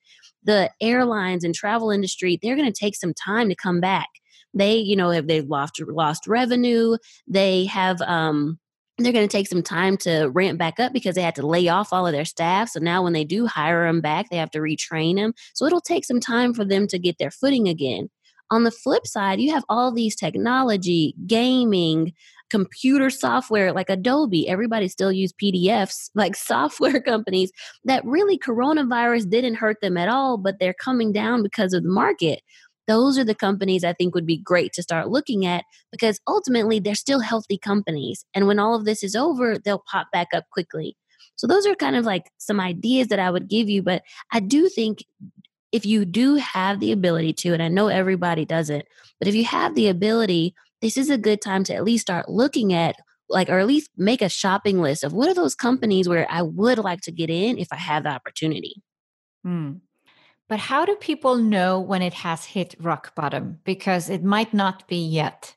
the 0.45 0.71
airlines 0.81 1.45
and 1.45 1.55
travel 1.55 1.91
industry, 1.91 2.39
they're 2.41 2.57
going 2.57 2.73
to 2.73 2.79
take 2.79 2.97
some 2.97 3.15
time 3.15 3.49
to 3.49 3.55
come 3.55 3.81
back. 3.81 4.09
They, 4.55 4.77
you 4.77 4.97
know, 4.97 5.11
have 5.11 5.27
they've 5.27 5.47
lost 5.47 5.81
lost 5.87 6.27
revenue. 6.27 6.97
They 7.27 7.67
have 7.67 8.01
um 8.03 8.59
they're 8.99 9.13
going 9.13 9.29
to 9.29 9.37
take 9.37 9.47
some 9.47 9.63
time 9.63 9.97
to 9.99 10.27
ramp 10.27 10.59
back 10.59 10.81
up 10.81 10.93
because 10.93 11.15
they 11.15 11.23
had 11.23 11.37
to 11.37 11.47
lay 11.47 11.69
off 11.69 11.93
all 11.93 12.07
of 12.07 12.13
their 12.13 12.25
staff. 12.25 12.71
So 12.71 12.81
now 12.81 13.03
when 13.03 13.13
they 13.13 13.25
do 13.25 13.47
hire 13.47 13.87
them 13.87 14.01
back, 14.01 14.29
they 14.29 14.37
have 14.37 14.51
to 14.51 14.59
retrain 14.59 15.15
them. 15.15 15.35
So 15.55 15.67
it'll 15.67 15.81
take 15.81 16.05
some 16.05 16.19
time 16.19 16.53
for 16.53 16.65
them 16.65 16.89
to 16.89 16.99
get 16.99 17.19
their 17.19 17.31
footing 17.31 17.69
again. 17.69 18.11
On 18.51 18.65
the 18.65 18.71
flip 18.71 19.07
side, 19.07 19.41
you 19.41 19.53
have 19.53 19.65
all 19.69 19.93
these 19.93 20.17
technology, 20.17 21.15
gaming, 21.27 22.15
computer 22.51 23.11
software 23.11 23.73
like 23.73 23.91
Adobe, 23.91 24.49
everybody 24.49 24.89
still 24.89 25.13
use 25.13 25.33
PDFs, 25.33 26.11
like 26.15 26.35
software 26.35 27.01
companies 27.01 27.51
that 27.85 28.05
really 28.05 28.39
coronavirus 28.39 29.31
didn't 29.31 29.57
hurt 29.57 29.81
them 29.81 29.97
at 29.97 30.09
all, 30.09 30.39
but 30.39 30.59
they're 30.59 30.75
coming 30.75 31.13
down 31.13 31.43
because 31.43 31.73
of 31.73 31.83
the 31.83 31.91
market. 31.91 32.41
those 32.87 33.19
are 33.19 33.25
the 33.25 33.35
companies 33.35 33.85
I 33.85 33.93
think 33.93 34.15
would 34.15 34.25
be 34.25 34.39
great 34.39 34.73
to 34.73 34.83
start 34.83 35.11
looking 35.11 35.45
at 35.45 35.65
because 35.93 36.19
ultimately 36.27 36.81
they're 36.81 36.95
still 36.95 37.21
healthy 37.21 37.59
companies. 37.59 38.25
And 38.35 38.47
when 38.47 38.59
all 38.59 38.75
of 38.75 38.87
this 38.87 39.05
is 39.05 39.15
over, 39.15 39.59
they'll 39.59 39.85
pop 39.91 40.07
back 40.11 40.29
up 40.33 40.45
quickly. 40.51 40.97
So 41.37 41.47
those 41.47 41.67
are 41.67 41.75
kind 41.75 41.97
of 41.97 42.07
like 42.07 42.31
some 42.39 42.61
ideas 42.61 43.09
that 43.09 43.19
I 43.19 43.31
would 43.31 43.47
give 43.49 43.69
you. 43.69 43.83
But 43.83 44.03
I 44.33 44.41
do 44.41 44.71
think 44.71 45.05
if 45.73 45.85
you 45.85 46.05
do 46.05 46.37
have 46.37 46.81
the 46.81 46.93
ability 46.93 47.33
to, 47.35 47.53
and 47.53 47.63
I 47.63 47.69
know 47.69 47.89
everybody 47.89 48.45
doesn't, 48.45 48.85
but 49.19 49.29
if 49.29 49.35
you 49.35 49.45
have 49.45 49.75
the 49.75 49.89
ability, 49.89 50.55
this 50.81 50.97
is 50.97 51.11
a 51.11 51.19
good 51.19 51.41
time 51.41 51.65
to 51.65 51.75
at 51.75 51.85
least 51.85 52.03
start 52.03 52.29
looking 52.29 52.73
at 52.73 52.97
like 53.29 53.51
or 53.51 53.59
at 53.59 53.67
least 53.67 53.91
make 53.97 54.23
a 54.23 54.29
shopping 54.29 54.81
list 54.81 55.05
of 55.05 55.13
what 55.13 55.29
are 55.29 55.35
those 55.35 55.55
companies 55.55 56.09
where 56.09 56.27
I 56.31 56.43
would 56.43 56.79
like 56.79 57.03
to 57.03 57.13
get 57.13 57.29
in 57.29 57.59
if 57.59 57.69
I 57.71 57.77
have 57.77 58.05
the 58.05 58.11
opportunity. 58.11 58.83
Hmm. 59.45 59.73
But 60.49 60.59
how 60.59 60.87
do 60.87 60.97
people 60.97 61.37
know 61.37 61.79
when 61.79 62.01
it 62.01 62.15
has 62.15 62.47
hit 62.47 62.75
rock 62.81 63.15
bottom? 63.15 63.61
Because 63.65 64.09
it 64.09 64.25
might 64.25 64.55
not 64.55 64.89
be 64.89 64.97
yet. 64.97 65.55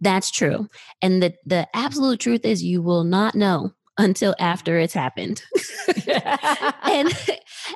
That's 0.00 0.30
true. 0.30 0.68
And 1.00 1.22
the, 1.22 1.34
the 1.46 1.66
absolute 1.74 2.20
truth 2.20 2.44
is 2.44 2.62
you 2.62 2.82
will 2.82 3.04
not 3.04 3.34
know 3.34 3.72
until 3.98 4.34
after 4.38 4.78
it's 4.78 4.94
happened. 4.94 5.42
and 6.84 7.12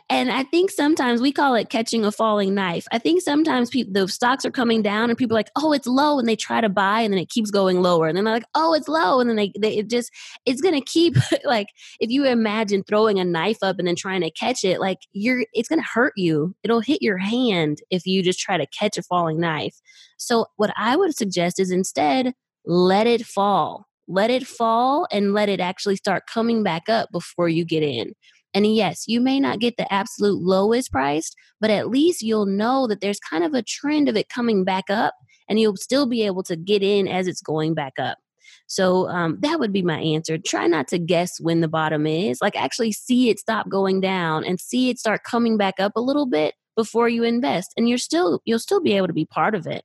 and 0.08 0.30
I 0.30 0.44
think 0.44 0.70
sometimes 0.70 1.20
we 1.20 1.32
call 1.32 1.54
it 1.54 1.68
catching 1.68 2.04
a 2.04 2.12
falling 2.12 2.54
knife. 2.54 2.86
I 2.92 2.98
think 2.98 3.20
sometimes 3.20 3.70
people 3.70 3.92
the 3.92 4.08
stocks 4.08 4.44
are 4.44 4.50
coming 4.50 4.82
down 4.82 5.10
and 5.10 5.18
people 5.18 5.36
are 5.36 5.40
like, 5.40 5.50
"Oh, 5.56 5.72
it's 5.72 5.86
low," 5.86 6.18
and 6.18 6.28
they 6.28 6.36
try 6.36 6.60
to 6.60 6.68
buy 6.68 7.00
and 7.00 7.12
then 7.12 7.20
it 7.20 7.28
keeps 7.28 7.50
going 7.50 7.82
lower. 7.82 8.06
And 8.06 8.16
then 8.16 8.24
they're 8.24 8.34
like, 8.34 8.46
"Oh, 8.54 8.72
it's 8.72 8.88
low," 8.88 9.20
and 9.20 9.28
then 9.28 9.36
they, 9.36 9.52
they 9.58 9.78
it 9.78 9.90
just 9.90 10.10
it's 10.46 10.60
going 10.60 10.74
to 10.74 10.84
keep 10.84 11.16
like 11.44 11.68
if 12.00 12.10
you 12.10 12.24
imagine 12.24 12.84
throwing 12.84 13.18
a 13.18 13.24
knife 13.24 13.58
up 13.62 13.78
and 13.78 13.88
then 13.88 13.96
trying 13.96 14.20
to 14.22 14.30
catch 14.30 14.64
it, 14.64 14.80
like 14.80 14.98
you're 15.12 15.44
it's 15.52 15.68
going 15.68 15.80
to 15.80 15.88
hurt 15.92 16.14
you. 16.16 16.54
It'll 16.62 16.80
hit 16.80 17.02
your 17.02 17.18
hand 17.18 17.82
if 17.90 18.06
you 18.06 18.22
just 18.22 18.38
try 18.38 18.56
to 18.56 18.66
catch 18.66 18.96
a 18.96 19.02
falling 19.02 19.40
knife. 19.40 19.80
So 20.18 20.46
what 20.56 20.72
I 20.76 20.96
would 20.96 21.16
suggest 21.16 21.58
is 21.58 21.70
instead 21.70 22.34
let 22.64 23.08
it 23.08 23.26
fall 23.26 23.86
let 24.08 24.30
it 24.30 24.46
fall 24.46 25.06
and 25.12 25.32
let 25.32 25.48
it 25.48 25.60
actually 25.60 25.96
start 25.96 26.26
coming 26.26 26.62
back 26.62 26.88
up 26.88 27.10
before 27.12 27.48
you 27.48 27.64
get 27.64 27.82
in. 27.82 28.12
And 28.54 28.74
yes, 28.74 29.04
you 29.06 29.20
may 29.20 29.40
not 29.40 29.60
get 29.60 29.76
the 29.76 29.90
absolute 29.92 30.42
lowest 30.42 30.92
price, 30.92 31.32
but 31.60 31.70
at 31.70 31.88
least 31.88 32.22
you'll 32.22 32.46
know 32.46 32.86
that 32.86 33.00
there's 33.00 33.18
kind 33.18 33.44
of 33.44 33.54
a 33.54 33.62
trend 33.62 34.08
of 34.08 34.16
it 34.16 34.28
coming 34.28 34.64
back 34.64 34.90
up 34.90 35.14
and 35.48 35.58
you'll 35.58 35.76
still 35.76 36.06
be 36.06 36.22
able 36.22 36.42
to 36.44 36.56
get 36.56 36.82
in 36.82 37.08
as 37.08 37.26
it's 37.26 37.40
going 37.40 37.74
back 37.74 37.94
up. 37.98 38.18
So 38.66 39.08
um, 39.08 39.38
that 39.40 39.60
would 39.60 39.72
be 39.72 39.82
my 39.82 39.98
answer. 39.98 40.38
Try 40.38 40.66
not 40.66 40.88
to 40.88 40.98
guess 40.98 41.40
when 41.40 41.60
the 41.60 41.68
bottom 41.68 42.06
is. 42.06 42.40
Like 42.40 42.56
actually 42.56 42.92
see 42.92 43.28
it 43.28 43.38
stop 43.38 43.68
going 43.68 44.00
down 44.00 44.44
and 44.44 44.60
see 44.60 44.90
it 44.90 44.98
start 44.98 45.24
coming 45.24 45.56
back 45.56 45.74
up 45.78 45.92
a 45.96 46.00
little 46.00 46.26
bit 46.26 46.54
before 46.74 47.08
you 47.08 47.22
invest, 47.22 47.74
and 47.76 47.86
you're 47.86 47.98
still 47.98 48.40
you'll 48.46 48.58
still 48.58 48.80
be 48.80 48.96
able 48.96 49.08
to 49.08 49.12
be 49.12 49.26
part 49.26 49.54
of 49.54 49.66
it. 49.66 49.84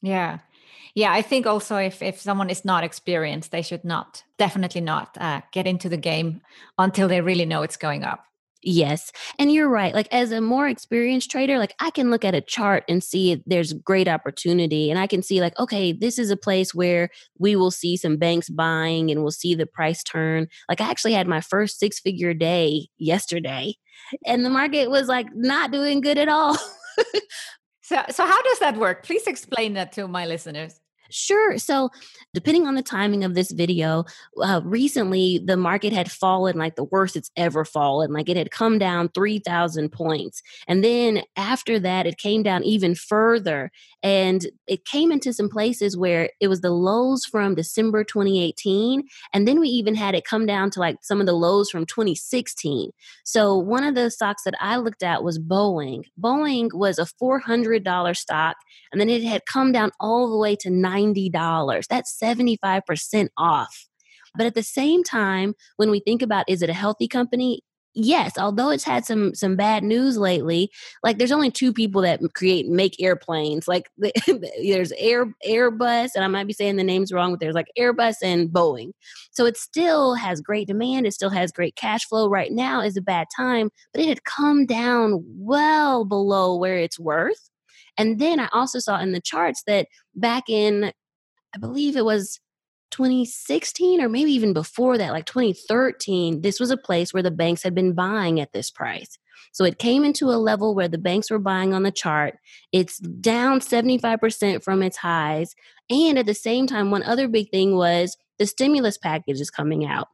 Yeah, 0.00 0.38
yeah 0.98 1.12
i 1.12 1.22
think 1.22 1.46
also 1.46 1.76
if 1.76 2.02
if 2.02 2.20
someone 2.20 2.50
is 2.50 2.64
not 2.64 2.84
experienced 2.84 3.50
they 3.50 3.62
should 3.62 3.84
not 3.84 4.22
definitely 4.36 4.80
not 4.80 5.16
uh, 5.20 5.40
get 5.52 5.66
into 5.66 5.88
the 5.88 5.96
game 5.96 6.40
until 6.78 7.08
they 7.08 7.20
really 7.20 7.46
know 7.46 7.62
it's 7.62 7.76
going 7.76 8.04
up 8.04 8.24
Yes. 8.62 9.12
And 9.38 9.52
you're 9.52 9.68
right. 9.68 9.94
Like 9.94 10.08
as 10.10 10.32
a 10.32 10.40
more 10.40 10.66
experienced 10.66 11.30
trader, 11.30 11.58
like 11.58 11.74
I 11.78 11.90
can 11.90 12.10
look 12.10 12.24
at 12.24 12.34
a 12.34 12.40
chart 12.40 12.82
and 12.88 13.04
see 13.04 13.40
there's 13.46 13.72
great 13.72 14.08
opportunity 14.08 14.90
and 14.90 14.98
I 14.98 15.06
can 15.06 15.22
see 15.22 15.40
like 15.40 15.56
okay, 15.60 15.92
this 15.92 16.18
is 16.18 16.30
a 16.30 16.36
place 16.36 16.74
where 16.74 17.08
we 17.38 17.54
will 17.54 17.70
see 17.70 17.96
some 17.96 18.16
banks 18.16 18.50
buying 18.50 19.10
and 19.10 19.22
we'll 19.22 19.30
see 19.30 19.54
the 19.54 19.66
price 19.66 20.02
turn. 20.02 20.48
Like 20.68 20.80
I 20.80 20.90
actually 20.90 21.12
had 21.12 21.28
my 21.28 21.40
first 21.40 21.78
six-figure 21.78 22.34
day 22.34 22.88
yesterday 22.98 23.76
and 24.26 24.44
the 24.44 24.50
market 24.50 24.90
was 24.90 25.06
like 25.06 25.28
not 25.34 25.70
doing 25.70 26.00
good 26.00 26.18
at 26.18 26.28
all. 26.28 26.56
so 27.82 28.02
so 28.10 28.26
how 28.26 28.42
does 28.42 28.58
that 28.58 28.76
work? 28.76 29.04
Please 29.04 29.28
explain 29.28 29.74
that 29.74 29.92
to 29.92 30.08
my 30.08 30.26
listeners. 30.26 30.80
Sure. 31.10 31.56
So, 31.58 31.90
depending 32.34 32.66
on 32.66 32.74
the 32.74 32.82
timing 32.82 33.24
of 33.24 33.34
this 33.34 33.50
video, 33.50 34.04
uh, 34.42 34.60
recently 34.64 35.40
the 35.42 35.56
market 35.56 35.92
had 35.92 36.10
fallen 36.10 36.56
like 36.56 36.76
the 36.76 36.84
worst 36.84 37.16
it's 37.16 37.30
ever 37.36 37.64
fallen. 37.64 38.12
Like 38.12 38.28
it 38.28 38.36
had 38.36 38.50
come 38.50 38.78
down 38.78 39.08
3,000 39.14 39.90
points. 39.90 40.42
And 40.66 40.84
then 40.84 41.22
after 41.36 41.78
that, 41.80 42.06
it 42.06 42.18
came 42.18 42.42
down 42.42 42.62
even 42.64 42.94
further. 42.94 43.70
And 44.02 44.46
it 44.66 44.84
came 44.84 45.10
into 45.10 45.32
some 45.32 45.48
places 45.48 45.96
where 45.96 46.30
it 46.40 46.48
was 46.48 46.60
the 46.60 46.70
lows 46.70 47.24
from 47.24 47.54
December 47.54 48.04
2018. 48.04 49.02
And 49.32 49.48
then 49.48 49.60
we 49.60 49.68
even 49.68 49.94
had 49.94 50.14
it 50.14 50.24
come 50.24 50.44
down 50.46 50.70
to 50.72 50.80
like 50.80 50.98
some 51.02 51.20
of 51.20 51.26
the 51.26 51.32
lows 51.32 51.70
from 51.70 51.86
2016. 51.86 52.90
So, 53.24 53.56
one 53.56 53.84
of 53.84 53.94
the 53.94 54.10
stocks 54.10 54.42
that 54.44 54.54
I 54.60 54.76
looked 54.76 55.02
at 55.02 55.24
was 55.24 55.38
Boeing. 55.38 56.02
Boeing 56.20 56.68
was 56.74 56.98
a 56.98 57.06
$400 57.06 58.16
stock. 58.16 58.56
And 58.92 59.00
then 59.00 59.08
it 59.08 59.22
had 59.22 59.46
come 59.46 59.72
down 59.72 59.90
all 60.00 60.30
the 60.30 60.36
way 60.36 60.54
to 60.56 60.70
9 60.70 60.97
$90. 60.98 61.86
That's 61.88 62.16
75% 62.18 63.28
off. 63.36 63.88
But 64.36 64.46
at 64.46 64.54
the 64.54 64.62
same 64.62 65.02
time, 65.02 65.54
when 65.76 65.90
we 65.90 66.00
think 66.00 66.22
about 66.22 66.48
is 66.48 66.62
it 66.62 66.70
a 66.70 66.74
healthy 66.74 67.08
company? 67.08 67.62
Yes, 67.94 68.38
although 68.38 68.70
it's 68.70 68.84
had 68.84 69.04
some 69.04 69.34
some 69.34 69.56
bad 69.56 69.82
news 69.82 70.18
lately, 70.18 70.70
like 71.02 71.18
there's 71.18 71.32
only 71.32 71.50
two 71.50 71.72
people 71.72 72.02
that 72.02 72.20
create 72.34 72.68
make 72.68 73.02
airplanes. 73.02 73.66
Like 73.66 73.90
there's 74.62 74.92
Air 74.92 75.34
Airbus, 75.44 76.10
and 76.14 76.22
I 76.22 76.28
might 76.28 76.46
be 76.46 76.52
saying 76.52 76.76
the 76.76 76.84
names 76.84 77.12
wrong, 77.12 77.32
but 77.32 77.40
there's 77.40 77.56
like 77.56 77.72
Airbus 77.76 78.16
and 78.22 78.50
Boeing. 78.50 78.92
So 79.32 79.46
it 79.46 79.56
still 79.56 80.14
has 80.14 80.40
great 80.40 80.68
demand. 80.68 81.06
It 81.06 81.14
still 81.14 81.30
has 81.30 81.50
great 81.50 81.74
cash 81.74 82.06
flow. 82.06 82.28
Right 82.28 82.52
now 82.52 82.80
is 82.82 82.96
a 82.96 83.02
bad 83.02 83.26
time, 83.34 83.70
but 83.92 84.02
it 84.02 84.08
had 84.08 84.22
come 84.22 84.66
down 84.66 85.24
well 85.26 86.04
below 86.04 86.54
where 86.56 86.78
it's 86.78 87.00
worth. 87.00 87.50
And 87.98 88.18
then 88.20 88.40
I 88.40 88.48
also 88.52 88.78
saw 88.78 88.98
in 89.00 89.12
the 89.12 89.20
charts 89.20 89.62
that 89.66 89.88
back 90.14 90.44
in, 90.48 90.92
I 91.54 91.58
believe 91.58 91.96
it 91.96 92.04
was 92.04 92.40
2016 92.92 94.00
or 94.00 94.08
maybe 94.08 94.30
even 94.32 94.52
before 94.52 94.96
that, 94.96 95.12
like 95.12 95.26
2013, 95.26 96.40
this 96.40 96.58
was 96.58 96.70
a 96.70 96.76
place 96.76 97.12
where 97.12 97.22
the 97.22 97.30
banks 97.30 97.62
had 97.62 97.74
been 97.74 97.92
buying 97.92 98.40
at 98.40 98.52
this 98.52 98.70
price. 98.70 99.18
So 99.52 99.64
it 99.64 99.78
came 99.78 100.04
into 100.04 100.26
a 100.26 100.38
level 100.38 100.74
where 100.74 100.88
the 100.88 100.98
banks 100.98 101.30
were 101.30 101.38
buying 101.38 101.74
on 101.74 101.82
the 101.82 101.90
chart. 101.90 102.38
It's 102.72 102.98
down 102.98 103.60
75% 103.60 104.62
from 104.62 104.82
its 104.82 104.96
highs. 104.96 105.54
And 105.90 106.18
at 106.18 106.26
the 106.26 106.34
same 106.34 106.66
time, 106.66 106.90
one 106.90 107.02
other 107.02 107.28
big 107.28 107.50
thing 107.50 107.76
was 107.76 108.16
the 108.38 108.46
stimulus 108.46 108.98
package 108.98 109.40
is 109.40 109.50
coming 109.50 109.84
out. 109.84 110.08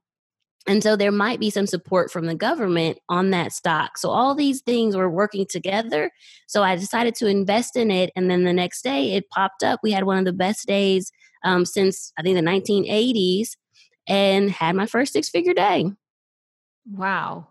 And 0.67 0.83
so 0.83 0.97
there 0.97 1.13
might 1.13 1.41
be 1.41 1.51
some 1.51 1.67
support 1.67 2.11
from 2.11 2.27
the 2.27 2.35
government 2.35 2.99
on 3.09 3.31
that 3.31 3.53
stock. 3.53 3.99
So 3.99 4.11
all 4.11 4.35
these 4.35 4.63
things 4.63 4.97
were 4.97 5.11
working 5.11 5.47
together. 5.49 6.11
So 6.47 6.63
I 6.63 6.77
decided 6.77 7.15
to 7.17 7.27
invest 7.27 7.77
in 7.77 7.91
it. 7.91 8.11
And 8.17 8.31
then 8.31 8.45
the 8.45 8.53
next 8.53 8.83
day 8.83 9.13
it 9.13 9.29
popped 9.29 9.63
up. 9.63 9.81
We 9.83 9.93
had 9.93 10.05
one 10.05 10.19
of 10.19 10.25
the 10.25 10.33
best 10.33 10.67
days 10.67 11.13
um, 11.45 11.65
since 11.67 12.13
I 12.19 12.23
think 12.23 12.37
the 12.37 12.43
1980s 12.43 13.51
and 14.09 14.51
had 14.51 14.75
my 14.75 14.87
first 14.87 15.13
six 15.13 15.29
figure 15.29 15.55
day. 15.55 15.91
Wow. 16.91 17.49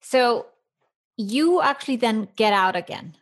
So 0.00 0.46
you 1.16 1.60
actually 1.60 1.96
then 1.96 2.28
get 2.36 2.52
out 2.52 2.76
again 2.76 3.16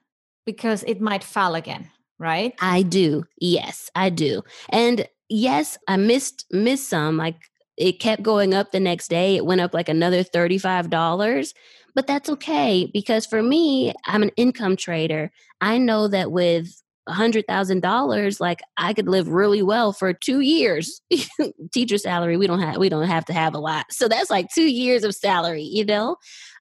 because 0.44 0.82
it 0.84 1.00
might 1.00 1.24
fall 1.24 1.54
again, 1.54 1.90
right? 2.18 2.54
I 2.60 2.82
do. 2.82 3.24
Yes, 3.40 3.90
I 3.94 4.10
do. 4.10 4.42
And 4.70 5.08
yes, 5.28 5.76
I 5.88 5.96
missed 5.96 6.46
missed 6.50 6.88
some 6.88 7.16
like 7.16 7.36
it 7.78 8.00
kept 8.00 8.22
going 8.22 8.54
up 8.54 8.72
the 8.72 8.80
next 8.80 9.08
day. 9.08 9.36
It 9.36 9.46
went 9.46 9.60
up 9.60 9.72
like 9.72 9.88
another 9.88 10.24
$35. 10.24 11.54
But 11.94 12.06
that's 12.06 12.28
okay 12.28 12.90
because 12.92 13.26
for 13.26 13.42
me, 13.42 13.92
I'm 14.04 14.22
an 14.22 14.30
income 14.36 14.76
trader. 14.76 15.30
I 15.60 15.78
know 15.78 16.08
that 16.08 16.30
with 16.30 16.82
$100,000 17.08 18.40
like 18.40 18.60
I 18.76 18.92
could 18.92 19.08
live 19.08 19.28
really 19.28 19.62
well 19.62 19.92
for 19.92 20.12
2 20.12 20.40
years. 20.40 21.00
Teacher 21.72 21.98
salary, 21.98 22.36
we 22.36 22.46
don't 22.46 22.60
have 22.60 22.76
we 22.76 22.90
don't 22.90 23.06
have 23.06 23.24
to 23.26 23.32
have 23.32 23.54
a 23.54 23.58
lot. 23.58 23.86
So 23.90 24.08
that's 24.08 24.30
like 24.30 24.48
2 24.54 24.62
years 24.62 25.04
of 25.04 25.14
salary, 25.14 25.62
you 25.62 25.84
know? 25.84 26.16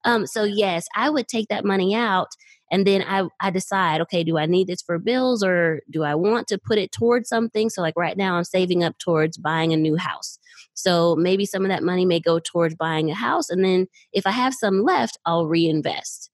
Um 0.06 0.25
so 0.25 0.43
yes, 0.43 0.88
I 0.95 1.10
would 1.10 1.27
take 1.27 1.49
that 1.49 1.65
money 1.65 1.93
out 1.93 2.30
and 2.71 2.86
then 2.86 3.03
I, 3.08 3.27
I 3.39 3.49
decide 3.49 4.01
okay 4.01 4.23
do 4.23 4.38
i 4.38 4.45
need 4.45 4.67
this 4.67 4.82
for 4.82 4.99
bills 4.99 5.43
or 5.43 5.82
do 5.89 6.03
i 6.03 6.15
want 6.15 6.47
to 6.47 6.58
put 6.58 6.77
it 6.77 6.91
towards 6.91 7.30
something 7.30 7.69
so 7.69 7.82
like 7.82 7.95
right 7.95 8.17
now 8.17 8.36
i'm 8.36 8.43
saving 8.43 8.84
up 8.84 8.97
towards 8.97 9.38
buying 9.38 9.73
a 9.73 9.77
new 9.77 9.95
house 9.95 10.38
so 10.77 11.15
maybe 11.15 11.43
some 11.43 11.63
of 11.65 11.69
that 11.69 11.81
money 11.81 12.05
may 12.05 12.19
go 12.19 12.37
towards 12.39 12.75
buying 12.75 13.09
a 13.09 13.15
house 13.15 13.49
and 13.49 13.65
then 13.65 13.87
if 14.13 14.27
i 14.27 14.31
have 14.31 14.53
some 14.53 14.83
left 14.83 15.17
i'll 15.25 15.47
reinvest. 15.47 16.29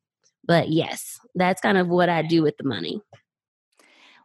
But 0.45 0.69
yes 0.69 1.19
that's 1.36 1.62
kind 1.62 1.77
of 1.77 1.88
what 1.88 2.10
i 2.10 2.21
do 2.21 2.43
with 2.43 2.58
the 2.58 2.65
money. 2.65 3.01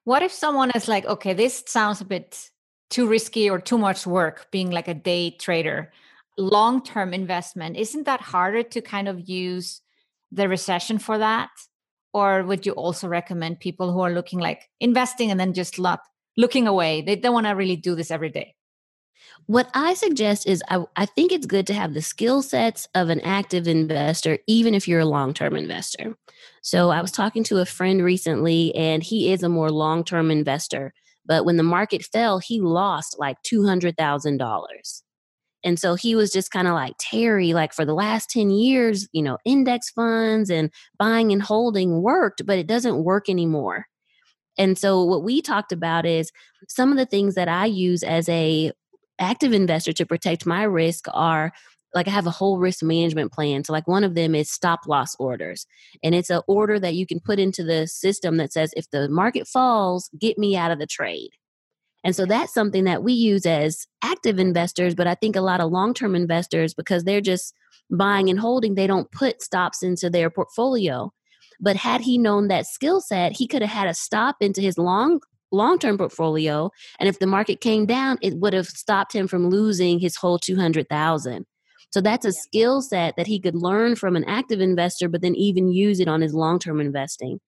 What 0.04 0.22
if 0.22 0.32
someone 0.32 0.72
is 0.74 0.88
like 0.88 1.06
okay 1.06 1.34
this 1.34 1.62
sounds 1.66 2.00
a 2.00 2.04
bit 2.04 2.50
too 2.90 3.06
risky 3.06 3.48
or 3.50 3.58
too 3.58 3.78
much 3.78 4.06
work 4.06 4.50
being 4.50 4.70
like 4.70 4.88
a 4.88 4.94
day 4.94 5.30
trader. 5.30 5.92
Long 6.36 6.82
term 6.82 7.12
investment 7.12 7.76
isn't 7.76 8.04
that 8.04 8.20
harder 8.20 8.62
to 8.62 8.80
kind 8.80 9.08
of 9.08 9.28
use 9.28 9.80
the 10.32 10.48
recession 10.48 10.98
for 10.98 11.18
that? 11.18 11.50
Or 12.14 12.42
would 12.42 12.64
you 12.64 12.72
also 12.72 13.06
recommend 13.06 13.60
people 13.60 13.92
who 13.92 14.00
are 14.00 14.12
looking 14.12 14.38
like 14.38 14.68
investing 14.80 15.30
and 15.30 15.38
then 15.38 15.52
just 15.52 15.78
not 15.78 16.00
looking 16.36 16.66
away? 16.66 17.02
They 17.02 17.16
don't 17.16 17.34
want 17.34 17.46
to 17.46 17.52
really 17.52 17.76
do 17.76 17.94
this 17.94 18.10
every 18.10 18.30
day 18.30 18.54
What 19.46 19.70
I 19.72 19.94
suggest 19.94 20.46
is 20.46 20.62
I, 20.68 20.84
I 20.96 21.06
think 21.06 21.32
it's 21.32 21.46
good 21.46 21.66
to 21.68 21.74
have 21.74 21.94
the 21.94 22.02
skill 22.02 22.42
sets 22.42 22.86
of 22.94 23.08
an 23.08 23.20
active 23.20 23.66
investor, 23.66 24.38
even 24.46 24.74
if 24.74 24.86
you're 24.86 25.00
a 25.00 25.06
long 25.06 25.32
term 25.32 25.56
investor. 25.56 26.16
So 26.62 26.90
I 26.90 27.00
was 27.00 27.12
talking 27.12 27.44
to 27.44 27.58
a 27.58 27.66
friend 27.66 28.04
recently, 28.04 28.74
and 28.74 29.02
he 29.02 29.32
is 29.32 29.42
a 29.42 29.48
more 29.48 29.70
long 29.70 30.04
term 30.04 30.30
investor. 30.30 30.92
But 31.24 31.44
when 31.44 31.56
the 31.56 31.62
market 31.62 32.04
fell, 32.04 32.38
he 32.38 32.60
lost 32.60 33.16
like 33.18 33.36
$200,000. 33.42 35.02
And 35.64 35.78
so 35.78 35.94
he 35.94 36.14
was 36.14 36.30
just 36.30 36.50
kind 36.50 36.68
of 36.68 36.74
like, 36.74 36.94
Teri, 36.98 37.52
like 37.52 37.72
for 37.72 37.84
the 37.84 37.94
last 37.94 38.30
10 38.30 38.50
years, 38.50 39.08
you 39.12 39.22
know, 39.22 39.38
index 39.44 39.90
funds 39.90 40.50
and 40.50 40.70
buying 40.98 41.32
and 41.32 41.42
holding 41.42 42.00
worked, 42.00 42.46
but 42.46 42.58
it 42.58 42.66
doesn't 42.66 43.02
work 43.04 43.28
anymore. 43.28 43.86
And 44.56 44.76
so 44.76 45.04
what 45.04 45.22
we 45.22 45.40
talked 45.40 45.72
about 45.72 46.04
is 46.04 46.32
some 46.68 46.90
of 46.90 46.96
the 46.96 47.06
things 47.06 47.34
that 47.34 47.48
I 47.48 47.66
use 47.66 48.02
as 48.02 48.28
a 48.28 48.72
active 49.18 49.52
investor 49.52 49.92
to 49.92 50.06
protect 50.06 50.46
my 50.46 50.62
risk 50.62 51.06
are 51.12 51.52
like 51.94 52.06
I 52.06 52.10
have 52.10 52.26
a 52.26 52.30
whole 52.30 52.58
risk 52.58 52.82
management 52.82 53.32
plan. 53.32 53.64
So 53.64 53.72
like 53.72 53.88
one 53.88 54.04
of 54.04 54.14
them 54.14 54.34
is 54.34 54.50
stop 54.50 54.80
loss 54.86 55.16
orders. 55.18 55.66
And 56.02 56.14
it's 56.14 56.30
an 56.30 56.42
order 56.46 56.78
that 56.78 56.94
you 56.94 57.06
can 57.06 57.20
put 57.20 57.38
into 57.38 57.64
the 57.64 57.86
system 57.86 58.36
that 58.36 58.52
says 58.52 58.72
if 58.76 58.90
the 58.90 59.08
market 59.08 59.46
falls, 59.48 60.10
get 60.18 60.38
me 60.38 60.56
out 60.56 60.70
of 60.70 60.78
the 60.78 60.86
trade. 60.86 61.30
And 62.04 62.14
so 62.14 62.26
that's 62.26 62.54
something 62.54 62.84
that 62.84 63.02
we 63.02 63.12
use 63.12 63.44
as 63.44 63.86
active 64.04 64.38
investors, 64.38 64.94
but 64.94 65.06
I 65.06 65.14
think 65.14 65.34
a 65.34 65.40
lot 65.40 65.60
of 65.60 65.72
long-term 65.72 66.14
investors 66.14 66.72
because 66.72 67.04
they're 67.04 67.20
just 67.20 67.54
buying 67.90 68.30
and 68.30 68.38
holding, 68.38 68.74
they 68.74 68.86
don't 68.86 69.10
put 69.10 69.42
stops 69.42 69.82
into 69.82 70.08
their 70.08 70.30
portfolio. 70.30 71.10
But 71.60 71.74
had 71.74 72.02
he 72.02 72.18
known 72.18 72.48
that 72.48 72.66
skill 72.66 73.00
set, 73.00 73.32
he 73.32 73.48
could 73.48 73.62
have 73.62 73.70
had 73.70 73.88
a 73.88 73.94
stop 73.94 74.36
into 74.40 74.60
his 74.60 74.78
long 74.78 75.20
long-term 75.52 75.98
portfolio 75.98 76.70
and 76.98 77.08
if 77.08 77.18
the 77.18 77.26
market 77.26 77.60
came 77.60 77.86
down, 77.86 78.18
it 78.22 78.36
would 78.38 78.52
have 78.52 78.66
stopped 78.66 79.14
him 79.14 79.28
from 79.28 79.48
losing 79.48 79.98
his 79.98 80.16
whole 80.16 80.38
200,000. 80.38 81.46
So 81.90 82.00
that's 82.00 82.26
a 82.26 82.32
skill 82.32 82.82
set 82.82 83.16
that 83.16 83.26
he 83.26 83.40
could 83.40 83.54
learn 83.54 83.96
from 83.96 84.14
an 84.14 84.24
active 84.24 84.60
investor, 84.60 85.08
but 85.08 85.22
then 85.22 85.34
even 85.34 85.72
use 85.72 86.00
it 86.00 86.08
on 86.08 86.20
his 86.20 86.34
long 86.34 86.58
term 86.58 86.80
investing. 86.80 87.40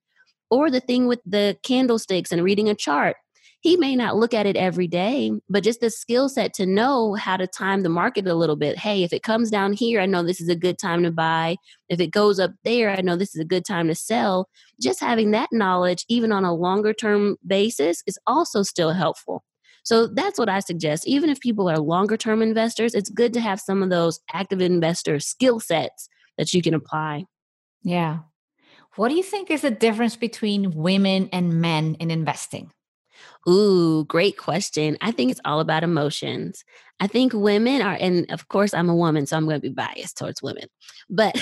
Or 0.50 0.70
the 0.70 0.80
thing 0.80 1.06
with 1.06 1.20
the 1.26 1.56
candlesticks 1.62 2.32
and 2.32 2.42
reading 2.42 2.68
a 2.68 2.74
chart. 2.74 3.16
He 3.62 3.76
may 3.76 3.94
not 3.94 4.16
look 4.16 4.32
at 4.32 4.46
it 4.46 4.56
every 4.56 4.86
day, 4.86 5.32
but 5.50 5.62
just 5.62 5.80
the 5.80 5.90
skill 5.90 6.30
set 6.30 6.54
to 6.54 6.64
know 6.64 7.12
how 7.14 7.36
to 7.36 7.46
time 7.46 7.82
the 7.82 7.90
market 7.90 8.26
a 8.26 8.34
little 8.34 8.56
bit. 8.56 8.78
Hey, 8.78 9.02
if 9.02 9.12
it 9.12 9.22
comes 9.22 9.50
down 9.50 9.74
here, 9.74 10.00
I 10.00 10.06
know 10.06 10.22
this 10.22 10.40
is 10.40 10.48
a 10.48 10.56
good 10.56 10.78
time 10.78 11.02
to 11.02 11.10
buy. 11.10 11.56
If 11.90 12.00
it 12.00 12.10
goes 12.10 12.40
up 12.40 12.52
there, 12.64 12.88
I 12.88 13.02
know 13.02 13.16
this 13.16 13.34
is 13.34 13.40
a 13.40 13.44
good 13.44 13.66
time 13.66 13.88
to 13.88 13.94
sell. 13.94 14.48
Just 14.80 15.00
having 15.00 15.32
that 15.32 15.50
knowledge, 15.52 16.06
even 16.08 16.32
on 16.32 16.44
a 16.44 16.54
longer 16.54 16.94
term 16.94 17.36
basis, 17.46 18.02
is 18.06 18.18
also 18.26 18.62
still 18.62 18.92
helpful. 18.92 19.44
So 19.82 20.06
that's 20.06 20.38
what 20.38 20.48
I 20.48 20.60
suggest. 20.60 21.06
Even 21.06 21.28
if 21.28 21.38
people 21.40 21.68
are 21.68 21.78
longer 21.78 22.16
term 22.16 22.40
investors, 22.40 22.94
it's 22.94 23.10
good 23.10 23.34
to 23.34 23.40
have 23.40 23.60
some 23.60 23.82
of 23.82 23.90
those 23.90 24.20
active 24.32 24.62
investor 24.62 25.20
skill 25.20 25.60
sets 25.60 26.08
that 26.38 26.54
you 26.54 26.62
can 26.62 26.72
apply. 26.72 27.24
Yeah. 27.82 28.20
What 28.96 29.10
do 29.10 29.16
you 29.16 29.22
think 29.22 29.50
is 29.50 29.62
the 29.62 29.70
difference 29.70 30.16
between 30.16 30.72
women 30.72 31.28
and 31.30 31.60
men 31.60 31.96
in 32.00 32.10
investing? 32.10 32.70
Ooh, 33.48 34.04
great 34.04 34.36
question. 34.36 34.98
I 35.00 35.12
think 35.12 35.30
it's 35.30 35.40
all 35.44 35.60
about 35.60 35.82
emotions. 35.82 36.64
I 37.00 37.06
think 37.06 37.32
women 37.32 37.80
are, 37.80 37.96
and 37.98 38.30
of 38.30 38.48
course, 38.48 38.74
I'm 38.74 38.90
a 38.90 38.94
woman, 38.94 39.26
so 39.26 39.36
I'm 39.36 39.44
going 39.44 39.56
to 39.56 39.60
be 39.60 39.70
biased 39.74 40.18
towards 40.18 40.42
women, 40.42 40.64
but 41.08 41.34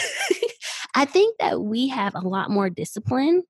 I 0.95 1.05
think 1.05 1.37
that 1.39 1.61
we 1.61 1.89
have 1.89 2.15
a 2.15 2.21
lot 2.27 2.51
more 2.51 2.71
discipline 2.71 3.43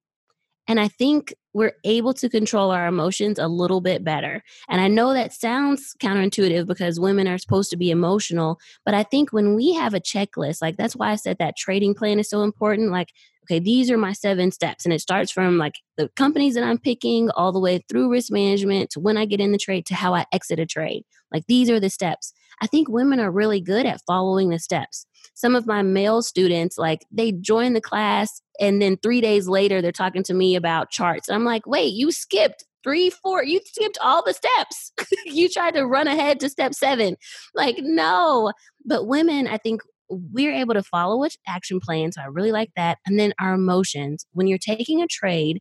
and 0.68 0.78
I 0.78 0.88
think 0.88 1.34
we're 1.54 1.72
able 1.82 2.12
to 2.14 2.28
control 2.28 2.70
our 2.70 2.86
emotions 2.86 3.38
a 3.38 3.48
little 3.48 3.80
bit 3.80 4.04
better. 4.04 4.42
And 4.68 4.80
I 4.80 4.86
know 4.86 5.14
that 5.14 5.32
sounds 5.32 5.94
counterintuitive 5.98 6.66
because 6.66 7.00
women 7.00 7.26
are 7.26 7.38
supposed 7.38 7.70
to 7.70 7.76
be 7.76 7.90
emotional, 7.90 8.60
but 8.84 8.94
I 8.94 9.02
think 9.02 9.32
when 9.32 9.54
we 9.54 9.72
have 9.72 9.94
a 9.94 10.00
checklist, 10.00 10.60
like 10.60 10.76
that's 10.76 10.94
why 10.94 11.10
I 11.10 11.16
said 11.16 11.38
that 11.38 11.56
trading 11.56 11.94
plan 11.94 12.20
is 12.20 12.28
so 12.28 12.42
important. 12.42 12.92
Like, 12.92 13.08
okay, 13.44 13.58
these 13.58 13.90
are 13.90 13.96
my 13.96 14.12
seven 14.12 14.50
steps. 14.50 14.84
And 14.84 14.92
it 14.92 15.00
starts 15.00 15.32
from 15.32 15.56
like 15.56 15.76
the 15.96 16.10
companies 16.16 16.54
that 16.54 16.64
I'm 16.64 16.78
picking 16.78 17.30
all 17.30 17.50
the 17.50 17.60
way 17.60 17.82
through 17.88 18.12
risk 18.12 18.30
management 18.30 18.90
to 18.90 19.00
when 19.00 19.16
I 19.16 19.24
get 19.24 19.40
in 19.40 19.52
the 19.52 19.58
trade 19.58 19.86
to 19.86 19.94
how 19.94 20.14
I 20.14 20.26
exit 20.32 20.60
a 20.60 20.66
trade. 20.66 21.04
Like, 21.32 21.44
these 21.46 21.70
are 21.70 21.80
the 21.80 21.90
steps. 21.90 22.32
I 22.60 22.66
think 22.66 22.88
women 22.88 23.20
are 23.20 23.30
really 23.30 23.60
good 23.60 23.86
at 23.86 24.02
following 24.06 24.50
the 24.50 24.58
steps 24.58 25.06
some 25.38 25.54
of 25.54 25.68
my 25.68 25.82
male 25.82 26.20
students 26.20 26.76
like 26.76 27.06
they 27.12 27.30
join 27.30 27.72
the 27.72 27.80
class 27.80 28.42
and 28.58 28.82
then 28.82 28.96
three 28.96 29.20
days 29.20 29.46
later 29.46 29.80
they're 29.80 29.92
talking 29.92 30.24
to 30.24 30.34
me 30.34 30.56
about 30.56 30.90
charts. 30.90 31.28
I'm 31.28 31.44
like 31.44 31.64
wait 31.64 31.94
you 31.94 32.10
skipped 32.10 32.64
three 32.82 33.08
four 33.08 33.44
you 33.44 33.60
skipped 33.64 33.98
all 34.02 34.22
the 34.24 34.34
steps. 34.34 34.92
You 35.24 35.48
tried 35.48 35.74
to 35.74 35.86
run 35.86 36.08
ahead 36.08 36.40
to 36.40 36.48
step 36.48 36.74
seven. 36.74 37.16
Like 37.54 37.76
no. 37.78 38.52
But 38.84 39.06
women 39.06 39.46
i 39.46 39.58
think 39.58 39.80
we're 40.10 40.54
able 40.54 40.74
to 40.74 40.82
follow 40.82 41.18
which 41.18 41.36
action 41.46 41.78
plan 41.80 42.10
so 42.10 42.20
i 42.20 42.26
really 42.26 42.52
like 42.52 42.70
that. 42.74 42.98
And 43.06 43.18
then 43.18 43.32
our 43.40 43.54
emotions. 43.54 44.26
When 44.32 44.48
you're 44.48 44.58
taking 44.58 45.00
a 45.02 45.06
trade 45.06 45.60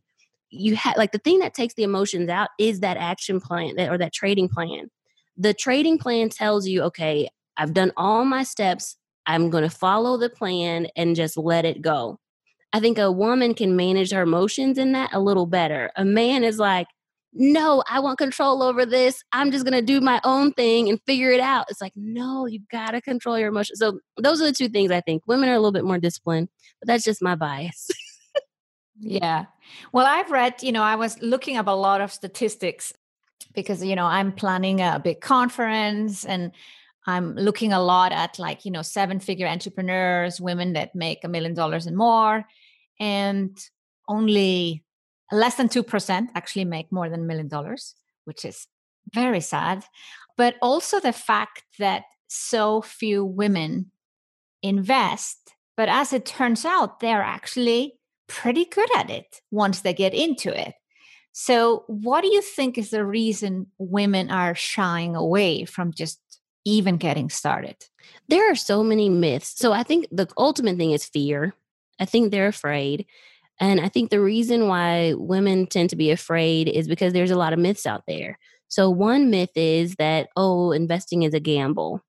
you 0.50 0.74
have 0.74 0.96
like 0.96 1.12
the 1.12 1.18
thing 1.18 1.38
that 1.38 1.54
takes 1.54 1.74
the 1.74 1.84
emotions 1.84 2.28
out 2.28 2.48
is 2.58 2.80
that 2.80 2.96
action 2.96 3.38
plan 3.40 3.76
that, 3.76 3.90
or 3.90 3.98
that 3.98 4.12
trading 4.12 4.48
plan. 4.48 4.88
The 5.36 5.54
trading 5.54 5.98
plan 5.98 6.30
tells 6.30 6.66
you 6.66 6.82
okay 6.82 7.28
i've 7.56 7.74
done 7.74 7.92
all 7.96 8.24
my 8.24 8.42
steps 8.42 8.96
I'm 9.28 9.50
going 9.50 9.62
to 9.62 9.70
follow 9.70 10.16
the 10.16 10.30
plan 10.30 10.88
and 10.96 11.14
just 11.14 11.36
let 11.36 11.66
it 11.66 11.82
go. 11.82 12.18
I 12.72 12.80
think 12.80 12.98
a 12.98 13.12
woman 13.12 13.54
can 13.54 13.76
manage 13.76 14.10
her 14.10 14.22
emotions 14.22 14.78
in 14.78 14.92
that 14.92 15.10
a 15.12 15.20
little 15.20 15.46
better. 15.46 15.90
A 15.96 16.04
man 16.04 16.44
is 16.44 16.58
like, 16.58 16.86
no, 17.34 17.84
I 17.86 18.00
want 18.00 18.18
control 18.18 18.62
over 18.62 18.86
this. 18.86 19.22
I'm 19.32 19.50
just 19.52 19.64
going 19.64 19.78
to 19.78 19.82
do 19.82 20.00
my 20.00 20.18
own 20.24 20.52
thing 20.52 20.88
and 20.88 20.98
figure 21.06 21.30
it 21.30 21.40
out. 21.40 21.66
It's 21.68 21.80
like, 21.80 21.92
no, 21.94 22.46
you 22.46 22.60
got 22.72 22.92
to 22.92 23.02
control 23.02 23.38
your 23.38 23.48
emotions. 23.48 23.78
So, 23.78 24.00
those 24.16 24.40
are 24.40 24.46
the 24.46 24.52
two 24.52 24.70
things 24.70 24.90
I 24.90 25.02
think. 25.02 25.22
Women 25.26 25.50
are 25.50 25.54
a 25.54 25.58
little 25.58 25.72
bit 25.72 25.84
more 25.84 25.98
disciplined, 25.98 26.48
but 26.80 26.88
that's 26.88 27.04
just 27.04 27.22
my 27.22 27.34
bias. 27.34 27.90
yeah. 28.98 29.44
Well, 29.92 30.06
I've 30.06 30.30
read, 30.30 30.62
you 30.62 30.72
know, 30.72 30.82
I 30.82 30.96
was 30.96 31.20
looking 31.20 31.58
up 31.58 31.66
a 31.66 31.72
lot 31.72 32.00
of 32.00 32.12
statistics 32.12 32.94
because, 33.54 33.84
you 33.84 33.94
know, 33.94 34.06
I'm 34.06 34.32
planning 34.32 34.80
a 34.80 34.98
big 35.02 35.20
conference 35.20 36.24
and 36.24 36.50
I'm 37.08 37.34
looking 37.36 37.72
a 37.72 37.82
lot 37.82 38.12
at 38.12 38.38
like, 38.38 38.66
you 38.66 38.70
know, 38.70 38.82
seven 38.82 39.18
figure 39.18 39.46
entrepreneurs, 39.46 40.42
women 40.42 40.74
that 40.74 40.94
make 40.94 41.24
a 41.24 41.28
million 41.28 41.54
dollars 41.54 41.86
and 41.86 41.96
more. 41.96 42.44
And 43.00 43.58
only 44.08 44.84
less 45.32 45.54
than 45.54 45.70
2% 45.70 46.26
actually 46.34 46.66
make 46.66 46.92
more 46.92 47.08
than 47.08 47.20
a 47.20 47.24
million 47.24 47.48
dollars, 47.48 47.94
which 48.26 48.44
is 48.44 48.66
very 49.14 49.40
sad. 49.40 49.84
But 50.36 50.56
also 50.60 51.00
the 51.00 51.14
fact 51.14 51.64
that 51.78 52.02
so 52.26 52.82
few 52.82 53.24
women 53.24 53.90
invest. 54.62 55.54
But 55.78 55.88
as 55.88 56.12
it 56.12 56.26
turns 56.26 56.66
out, 56.66 57.00
they're 57.00 57.22
actually 57.22 57.94
pretty 58.26 58.66
good 58.66 58.94
at 58.94 59.08
it 59.08 59.40
once 59.50 59.80
they 59.80 59.94
get 59.94 60.12
into 60.12 60.50
it. 60.50 60.74
So, 61.32 61.84
what 61.86 62.22
do 62.22 62.28
you 62.28 62.42
think 62.42 62.76
is 62.76 62.90
the 62.90 63.04
reason 63.04 63.68
women 63.78 64.30
are 64.30 64.54
shying 64.54 65.14
away 65.14 65.64
from 65.64 65.92
just 65.92 66.20
even 66.68 66.96
getting 66.96 67.30
started? 67.30 67.76
There 68.28 68.50
are 68.50 68.56
so 68.56 68.82
many 68.82 69.08
myths. 69.08 69.54
So 69.56 69.72
I 69.72 69.82
think 69.82 70.06
the 70.10 70.28
ultimate 70.36 70.76
thing 70.76 70.92
is 70.92 71.04
fear. 71.04 71.54
I 71.98 72.04
think 72.04 72.30
they're 72.30 72.48
afraid. 72.48 73.06
And 73.60 73.80
I 73.80 73.88
think 73.88 74.10
the 74.10 74.20
reason 74.20 74.68
why 74.68 75.14
women 75.16 75.66
tend 75.66 75.90
to 75.90 75.96
be 75.96 76.10
afraid 76.10 76.68
is 76.68 76.86
because 76.86 77.12
there's 77.12 77.30
a 77.30 77.38
lot 77.38 77.52
of 77.52 77.58
myths 77.58 77.86
out 77.86 78.04
there. 78.06 78.38
So, 78.68 78.90
one 78.90 79.30
myth 79.30 79.50
is 79.56 79.94
that, 79.96 80.28
oh, 80.36 80.72
investing 80.72 81.22
is 81.22 81.32
a 81.32 81.40
gamble. 81.40 82.02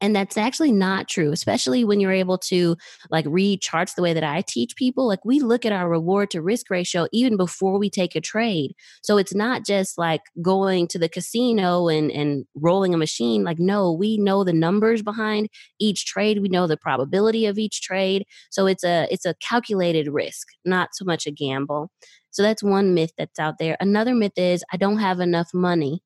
And 0.00 0.16
that's 0.16 0.38
actually 0.38 0.72
not 0.72 1.08
true, 1.08 1.30
especially 1.30 1.84
when 1.84 2.00
you're 2.00 2.10
able 2.12 2.38
to 2.38 2.76
like 3.10 3.26
read 3.28 3.60
charts 3.60 3.94
the 3.94 4.02
way 4.02 4.14
that 4.14 4.24
I 4.24 4.42
teach 4.42 4.74
people. 4.76 5.06
Like 5.06 5.24
we 5.24 5.40
look 5.40 5.66
at 5.66 5.72
our 5.72 5.88
reward 5.88 6.30
to 6.30 6.40
risk 6.42 6.70
ratio 6.70 7.06
even 7.12 7.36
before 7.36 7.78
we 7.78 7.90
take 7.90 8.16
a 8.16 8.20
trade. 8.20 8.74
So 9.02 9.18
it's 9.18 9.34
not 9.34 9.66
just 9.66 9.98
like 9.98 10.22
going 10.40 10.88
to 10.88 10.98
the 10.98 11.08
casino 11.08 11.88
and, 11.88 12.10
and 12.10 12.46
rolling 12.54 12.94
a 12.94 12.98
machine. 12.98 13.44
Like, 13.44 13.58
no, 13.58 13.92
we 13.92 14.16
know 14.16 14.42
the 14.42 14.52
numbers 14.54 15.02
behind 15.02 15.48
each 15.78 16.06
trade. 16.06 16.40
We 16.40 16.48
know 16.48 16.66
the 16.66 16.78
probability 16.78 17.44
of 17.46 17.58
each 17.58 17.82
trade. 17.82 18.24
So 18.50 18.66
it's 18.66 18.84
a 18.84 19.06
it's 19.10 19.26
a 19.26 19.34
calculated 19.34 20.08
risk, 20.08 20.48
not 20.64 20.90
so 20.94 21.04
much 21.04 21.26
a 21.26 21.30
gamble. 21.30 21.90
So 22.30 22.42
that's 22.42 22.62
one 22.62 22.94
myth 22.94 23.12
that's 23.18 23.38
out 23.38 23.58
there. 23.58 23.76
Another 23.80 24.14
myth 24.14 24.32
is 24.36 24.64
I 24.72 24.76
don't 24.76 24.98
have 24.98 25.20
enough 25.20 25.48
money. 25.52 26.02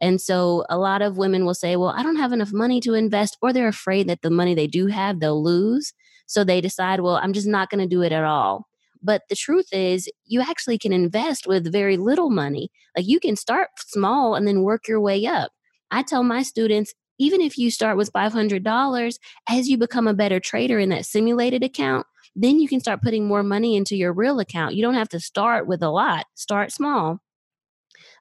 And 0.00 0.20
so 0.20 0.64
a 0.70 0.78
lot 0.78 1.02
of 1.02 1.18
women 1.18 1.44
will 1.44 1.54
say, 1.54 1.76
well, 1.76 1.94
I 1.96 2.02
don't 2.02 2.16
have 2.16 2.32
enough 2.32 2.52
money 2.52 2.80
to 2.80 2.94
invest, 2.94 3.36
or 3.42 3.52
they're 3.52 3.68
afraid 3.68 4.08
that 4.08 4.22
the 4.22 4.30
money 4.30 4.54
they 4.54 4.66
do 4.66 4.86
have, 4.86 5.20
they'll 5.20 5.42
lose. 5.42 5.92
So 6.26 6.44
they 6.44 6.60
decide, 6.60 7.00
well, 7.00 7.16
I'm 7.16 7.32
just 7.32 7.46
not 7.46 7.70
going 7.70 7.80
to 7.80 7.86
do 7.86 8.02
it 8.02 8.12
at 8.12 8.24
all. 8.24 8.66
But 9.02 9.22
the 9.28 9.36
truth 9.36 9.68
is, 9.72 10.08
you 10.26 10.40
actually 10.40 10.78
can 10.78 10.92
invest 10.92 11.46
with 11.46 11.72
very 11.72 11.96
little 11.96 12.30
money. 12.30 12.70
Like 12.96 13.06
you 13.08 13.18
can 13.20 13.36
start 13.36 13.68
small 13.78 14.34
and 14.34 14.46
then 14.46 14.62
work 14.62 14.86
your 14.86 15.00
way 15.00 15.26
up. 15.26 15.52
I 15.90 16.02
tell 16.02 16.22
my 16.22 16.42
students, 16.42 16.94
even 17.18 17.40
if 17.40 17.58
you 17.58 17.70
start 17.70 17.96
with 17.96 18.12
$500, 18.12 19.18
as 19.48 19.68
you 19.68 19.76
become 19.76 20.06
a 20.06 20.14
better 20.14 20.40
trader 20.40 20.78
in 20.78 20.88
that 20.90 21.06
simulated 21.06 21.62
account, 21.62 22.06
then 22.36 22.60
you 22.60 22.68
can 22.68 22.80
start 22.80 23.02
putting 23.02 23.26
more 23.26 23.42
money 23.42 23.76
into 23.76 23.96
your 23.96 24.12
real 24.12 24.38
account. 24.38 24.74
You 24.74 24.82
don't 24.82 24.94
have 24.94 25.08
to 25.10 25.20
start 25.20 25.66
with 25.66 25.82
a 25.82 25.90
lot, 25.90 26.26
start 26.34 26.72
small. 26.72 27.18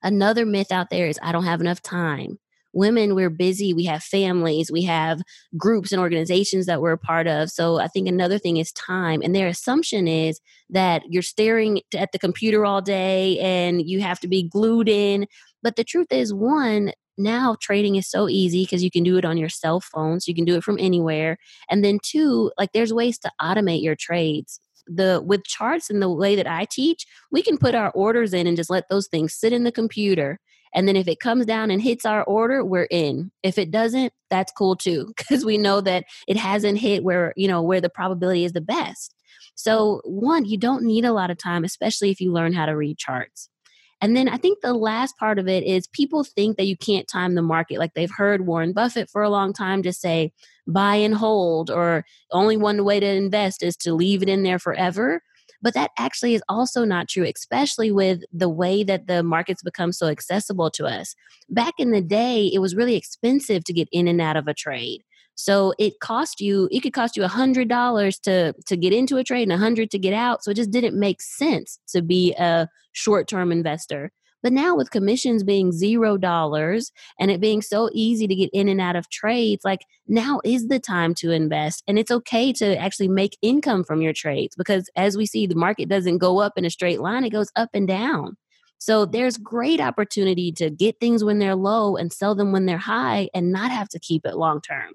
Another 0.03 0.45
myth 0.45 0.71
out 0.71 0.89
there 0.89 1.07
is 1.07 1.19
I 1.21 1.31
don't 1.31 1.45
have 1.45 1.61
enough 1.61 1.81
time. 1.81 2.37
women, 2.73 3.15
we're 3.15 3.31
busy, 3.31 3.73
we 3.73 3.85
have 3.85 4.03
families, 4.03 4.71
we 4.71 4.83
have 4.83 5.21
groups 5.57 5.91
and 5.91 5.99
organizations 5.99 6.67
that 6.67 6.81
we're 6.81 6.91
a 6.91 6.97
part 6.97 7.27
of. 7.27 7.49
So 7.49 7.79
I 7.79 7.87
think 7.87 8.07
another 8.07 8.37
thing 8.37 8.57
is 8.57 8.71
time. 8.73 9.21
And 9.23 9.35
their 9.35 9.47
assumption 9.47 10.07
is 10.07 10.39
that 10.69 11.01
you're 11.09 11.23
staring 11.23 11.81
at 11.95 12.11
the 12.11 12.19
computer 12.19 12.65
all 12.65 12.81
day 12.81 13.39
and 13.39 13.81
you 13.87 14.01
have 14.01 14.19
to 14.21 14.27
be 14.27 14.43
glued 14.43 14.87
in. 14.87 15.25
But 15.63 15.77
the 15.77 15.83
truth 15.83 16.11
is, 16.11 16.33
one, 16.33 16.91
now 17.17 17.55
trading 17.59 17.95
is 17.95 18.09
so 18.09 18.29
easy 18.29 18.63
because 18.63 18.83
you 18.83 18.91
can 18.91 19.03
do 19.03 19.17
it 19.17 19.25
on 19.25 19.37
your 19.37 19.49
cell 19.49 19.81
phone 19.81 20.19
so 20.19 20.29
you 20.29 20.35
can 20.35 20.45
do 20.45 20.55
it 20.55 20.63
from 20.63 20.77
anywhere 20.79 21.37
and 21.69 21.83
then 21.83 21.99
two 22.01 22.49
like 22.57 22.71
there's 22.71 22.93
ways 22.93 23.19
to 23.19 23.29
automate 23.41 23.83
your 23.83 23.95
trades 23.95 24.61
the 24.93 25.21
with 25.25 25.43
charts 25.45 25.89
and 25.89 26.01
the 26.01 26.09
way 26.09 26.35
that 26.35 26.47
i 26.47 26.65
teach 26.65 27.05
we 27.31 27.41
can 27.41 27.57
put 27.57 27.75
our 27.75 27.91
orders 27.91 28.33
in 28.33 28.47
and 28.47 28.57
just 28.57 28.69
let 28.69 28.89
those 28.89 29.07
things 29.07 29.33
sit 29.33 29.53
in 29.53 29.63
the 29.63 29.71
computer. 29.71 30.39
And 30.73 30.87
then 30.87 30.95
if 30.95 31.07
it 31.07 31.19
comes 31.19 31.47
down 31.47 31.71
and 31.71 31.81
hits 31.81 32.05
our 32.05 32.23
order 32.23 32.63
we're 32.63 32.87
in. 32.91 33.31
If 33.41 33.57
it 33.57 33.71
doesn't 33.71 34.13
that's 34.29 34.51
cool 34.51 34.75
too 34.75 35.13
because 35.17 35.45
we 35.45 35.57
know 35.57 35.81
that 35.81 36.05
it 36.27 36.37
hasn't 36.37 36.79
hit 36.79 37.03
where 37.03 37.33
you 37.35 37.47
know 37.47 37.61
where 37.61 37.81
the 37.81 37.89
probability 37.89 38.45
is 38.45 38.53
the 38.53 38.61
best. 38.61 39.15
So 39.55 40.01
one 40.05 40.45
you 40.45 40.57
don't 40.57 40.83
need 40.83 41.05
a 41.05 41.13
lot 41.13 41.31
of 41.31 41.37
time 41.37 41.63
especially 41.63 42.11
if 42.11 42.21
you 42.21 42.31
learn 42.31 42.53
how 42.53 42.65
to 42.65 42.75
read 42.75 42.97
charts 42.97 43.49
and 44.01 44.15
then 44.15 44.29
I 44.29 44.37
think 44.37 44.61
the 44.61 44.73
last 44.73 45.17
part 45.17 45.39
of 45.39 45.47
it 45.47 45.63
is 45.63 45.87
people 45.87 46.23
think 46.23 46.57
that 46.57 46.67
you 46.67 46.77
can't 46.77 47.07
time 47.07 47.35
the 47.35 47.41
market. 47.41 47.79
Like 47.79 47.93
they've 47.93 48.09
heard 48.09 48.45
Warren 48.45 48.71
Buffett 48.71 49.09
for 49.09 49.21
a 49.21 49.29
long 49.29 49.51
time 49.51 49.83
just 49.83 49.99
say 49.99 50.31
buy 50.67 50.95
and 50.95 51.15
hold, 51.15 51.69
or 51.69 52.05
only 52.31 52.55
one 52.55 52.85
way 52.85 52.99
to 52.99 53.05
invest 53.05 53.63
is 53.63 53.75
to 53.77 53.93
leave 53.93 54.21
it 54.23 54.29
in 54.29 54.43
there 54.43 54.59
forever. 54.59 55.21
But 55.61 55.73
that 55.73 55.91
actually 55.97 56.35
is 56.35 56.43
also 56.47 56.85
not 56.85 57.09
true, 57.09 57.25
especially 57.25 57.91
with 57.91 58.21
the 58.31 58.47
way 58.47 58.83
that 58.83 59.07
the 59.07 59.23
markets 59.23 59.61
become 59.61 59.91
so 59.91 60.07
accessible 60.07 60.69
to 60.71 60.85
us. 60.85 61.15
Back 61.49 61.73
in 61.77 61.91
the 61.91 62.01
day, 62.01 62.49
it 62.53 62.59
was 62.59 62.75
really 62.75 62.95
expensive 62.95 63.65
to 63.65 63.73
get 63.73 63.89
in 63.91 64.07
and 64.07 64.21
out 64.21 64.37
of 64.37 64.47
a 64.47 64.53
trade. 64.53 65.03
So 65.39 65.73
it 65.79 66.01
cost 66.01 66.41
you, 66.41 66.67
it 66.69 66.81
could 66.81 66.91
cost 66.91 67.15
you 67.15 67.23
a 67.23 67.29
hundred 67.29 67.69
dollars 67.69 68.19
to 68.19 68.51
to 68.65 68.75
get 68.75 68.91
into 68.91 69.15
a 69.15 69.23
trade 69.23 69.43
and 69.43 69.53
a 69.53 69.57
hundred 69.57 69.89
to 69.91 69.97
get 69.97 70.13
out. 70.13 70.43
So 70.43 70.51
it 70.51 70.55
just 70.55 70.69
didn't 70.69 70.99
make 70.99 71.21
sense 71.21 71.79
to 71.93 72.01
be 72.01 72.33
a 72.33 72.67
short-term 72.91 73.49
investor. 73.49 74.11
But 74.43 74.51
now 74.51 74.75
with 74.75 74.91
commissions 74.91 75.45
being 75.45 75.71
zero 75.71 76.17
dollars 76.17 76.91
and 77.21 77.31
it 77.31 77.39
being 77.39 77.61
so 77.61 77.89
easy 77.93 78.27
to 78.27 78.35
get 78.35 78.49
in 78.51 78.67
and 78.67 78.81
out 78.81 78.97
of 78.97 79.09
trades, 79.09 79.63
like 79.63 79.79
now 80.09 80.41
is 80.43 80.67
the 80.67 80.77
time 80.77 81.15
to 81.15 81.31
invest. 81.31 81.83
And 81.87 81.97
it's 81.97 82.11
okay 82.11 82.51
to 82.53 82.77
actually 82.77 83.07
make 83.07 83.37
income 83.41 83.85
from 83.85 84.01
your 84.01 84.13
trades 84.13 84.57
because 84.57 84.89
as 84.97 85.15
we 85.15 85.25
see, 85.25 85.47
the 85.47 85.55
market 85.55 85.87
doesn't 85.87 86.17
go 86.17 86.39
up 86.39 86.53
in 86.57 86.65
a 86.65 86.69
straight 86.69 86.99
line, 86.99 87.23
it 87.23 87.29
goes 87.29 87.49
up 87.55 87.69
and 87.73 87.87
down. 87.87 88.35
So 88.77 89.05
there's 89.05 89.37
great 89.37 89.81
opportunity 89.81 90.51
to 90.53 90.69
get 90.69 90.99
things 90.99 91.21
when 91.21 91.39
they're 91.39 91.55
low 91.55 91.97
and 91.97 92.11
sell 92.11 92.33
them 92.33 92.53
when 92.53 92.65
they're 92.65 92.77
high 92.77 93.29
and 93.33 93.51
not 93.51 93.71
have 93.71 93.89
to 93.89 93.99
keep 93.99 94.25
it 94.25 94.37
long 94.37 94.61
term. 94.61 94.93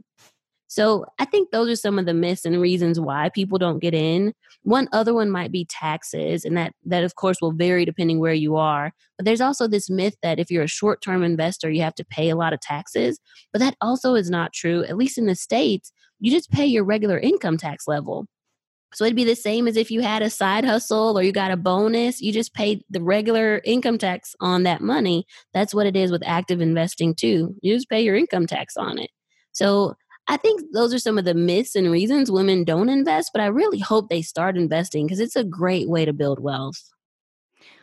So 0.74 1.06
I 1.20 1.24
think 1.24 1.52
those 1.52 1.68
are 1.68 1.76
some 1.76 2.00
of 2.00 2.06
the 2.06 2.12
myths 2.12 2.44
and 2.44 2.60
reasons 2.60 2.98
why 2.98 3.28
people 3.28 3.58
don't 3.58 3.78
get 3.78 3.94
in. 3.94 4.34
One 4.64 4.88
other 4.90 5.14
one 5.14 5.30
might 5.30 5.52
be 5.52 5.66
taxes, 5.70 6.44
and 6.44 6.56
that 6.56 6.72
that 6.84 7.04
of 7.04 7.14
course 7.14 7.36
will 7.40 7.52
vary 7.52 7.84
depending 7.84 8.18
where 8.18 8.34
you 8.34 8.56
are. 8.56 8.90
But 9.16 9.24
there's 9.24 9.40
also 9.40 9.68
this 9.68 9.88
myth 9.88 10.16
that 10.24 10.40
if 10.40 10.50
you're 10.50 10.64
a 10.64 10.66
short-term 10.66 11.22
investor, 11.22 11.70
you 11.70 11.82
have 11.82 11.94
to 11.94 12.04
pay 12.04 12.28
a 12.28 12.34
lot 12.34 12.52
of 12.52 12.58
taxes. 12.58 13.20
But 13.52 13.60
that 13.60 13.76
also 13.80 14.16
is 14.16 14.28
not 14.28 14.52
true. 14.52 14.82
At 14.82 14.96
least 14.96 15.16
in 15.16 15.26
the 15.26 15.36
states, 15.36 15.92
you 16.18 16.32
just 16.32 16.50
pay 16.50 16.66
your 16.66 16.82
regular 16.82 17.20
income 17.20 17.56
tax 17.56 17.86
level. 17.86 18.26
So 18.94 19.04
it'd 19.04 19.14
be 19.14 19.22
the 19.22 19.36
same 19.36 19.68
as 19.68 19.76
if 19.76 19.92
you 19.92 20.00
had 20.00 20.22
a 20.22 20.30
side 20.30 20.64
hustle 20.64 21.16
or 21.16 21.22
you 21.22 21.30
got 21.30 21.52
a 21.52 21.56
bonus, 21.56 22.20
you 22.20 22.32
just 22.32 22.52
paid 22.52 22.82
the 22.90 23.00
regular 23.00 23.60
income 23.64 23.98
tax 23.98 24.34
on 24.40 24.64
that 24.64 24.80
money. 24.80 25.24
That's 25.52 25.72
what 25.72 25.86
it 25.86 25.94
is 25.94 26.10
with 26.10 26.26
active 26.26 26.60
investing 26.60 27.14
too. 27.14 27.54
You 27.62 27.76
just 27.76 27.88
pay 27.88 28.02
your 28.02 28.16
income 28.16 28.48
tax 28.48 28.76
on 28.76 28.98
it. 28.98 29.10
So 29.52 29.94
I 30.26 30.36
think 30.36 30.62
those 30.72 30.94
are 30.94 30.98
some 30.98 31.18
of 31.18 31.24
the 31.24 31.34
myths 31.34 31.74
and 31.74 31.90
reasons 31.90 32.30
women 32.30 32.64
don't 32.64 32.88
invest, 32.88 33.30
but 33.32 33.42
I 33.42 33.46
really 33.46 33.78
hope 33.78 34.08
they 34.08 34.22
start 34.22 34.56
investing 34.56 35.06
because 35.06 35.20
it's 35.20 35.36
a 35.36 35.44
great 35.44 35.88
way 35.88 36.04
to 36.04 36.12
build 36.12 36.40
wealth. 36.40 36.82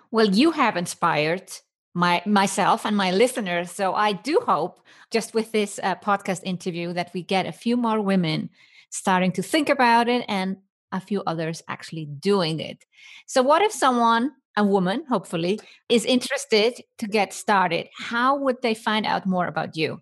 Well, 0.10 0.28
you 0.28 0.52
have 0.52 0.76
inspired 0.76 1.52
my 1.94 2.22
myself 2.26 2.86
and 2.86 2.98
my 2.98 3.12
listeners, 3.12 3.72
so 3.72 3.94
I 3.94 4.14
do 4.14 4.42
hope 4.46 4.80
just 5.12 5.34
with 5.34 5.52
this 5.52 5.80
uh, 5.84 5.96
podcast 5.96 6.42
interview 6.44 6.94
that 6.94 7.12
we 7.14 7.22
get 7.22 7.46
a 7.46 7.52
few 7.52 7.78
more 7.78 8.02
women 8.02 8.50
starting 8.90 9.32
to 9.34 9.44
think 9.44 9.70
about 9.70 10.10
it 10.10 10.26
and 10.28 10.58
a 10.92 11.00
few 11.00 11.24
others 11.26 11.62
actually 11.68 12.06
doing 12.06 12.60
it. 12.60 12.84
So 13.28 13.42
what 13.42 13.62
if 13.62 13.72
someone 13.72 14.32
a 14.58 14.64
woman, 14.64 15.04
hopefully, 15.08 15.60
is 15.90 16.06
interested 16.06 16.82
to 16.98 17.08
get 17.08 17.34
started. 17.34 17.88
How 17.98 18.36
would 18.38 18.62
they 18.62 18.74
find 18.74 19.06
out 19.06 19.26
more 19.26 19.48
about 19.48 19.78
you? 19.78 20.02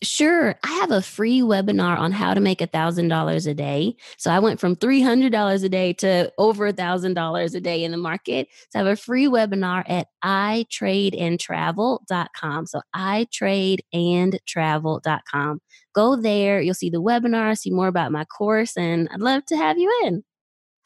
Sure. 0.00 0.54
I 0.62 0.68
have 0.74 0.92
a 0.92 1.02
free 1.02 1.40
webinar 1.40 1.98
on 1.98 2.12
how 2.12 2.32
to 2.32 2.40
make 2.40 2.60
a 2.60 2.68
$1,000 2.68 3.46
a 3.48 3.54
day. 3.54 3.96
So 4.16 4.30
I 4.30 4.38
went 4.38 4.60
from 4.60 4.76
$300 4.76 5.64
a 5.64 5.68
day 5.68 5.92
to 5.94 6.32
over 6.38 6.68
a 6.68 6.72
$1,000 6.72 7.54
a 7.54 7.60
day 7.60 7.82
in 7.82 7.90
the 7.90 7.96
market. 7.96 8.46
So 8.70 8.78
I 8.78 8.84
have 8.84 8.92
a 8.92 8.94
free 8.94 9.26
webinar 9.26 9.82
at 9.88 10.06
itradeandtravel.com. 10.24 12.66
So 12.66 12.80
itradeandtravel.com. 12.94 15.60
Go 15.94 16.14
there. 16.14 16.60
You'll 16.60 16.74
see 16.74 16.90
the 16.90 17.02
webinar, 17.02 17.58
see 17.58 17.72
more 17.72 17.88
about 17.88 18.12
my 18.12 18.24
course, 18.24 18.76
and 18.76 19.08
I'd 19.12 19.18
love 19.20 19.44
to 19.46 19.56
have 19.56 19.78
you 19.78 19.92
in. 20.04 20.22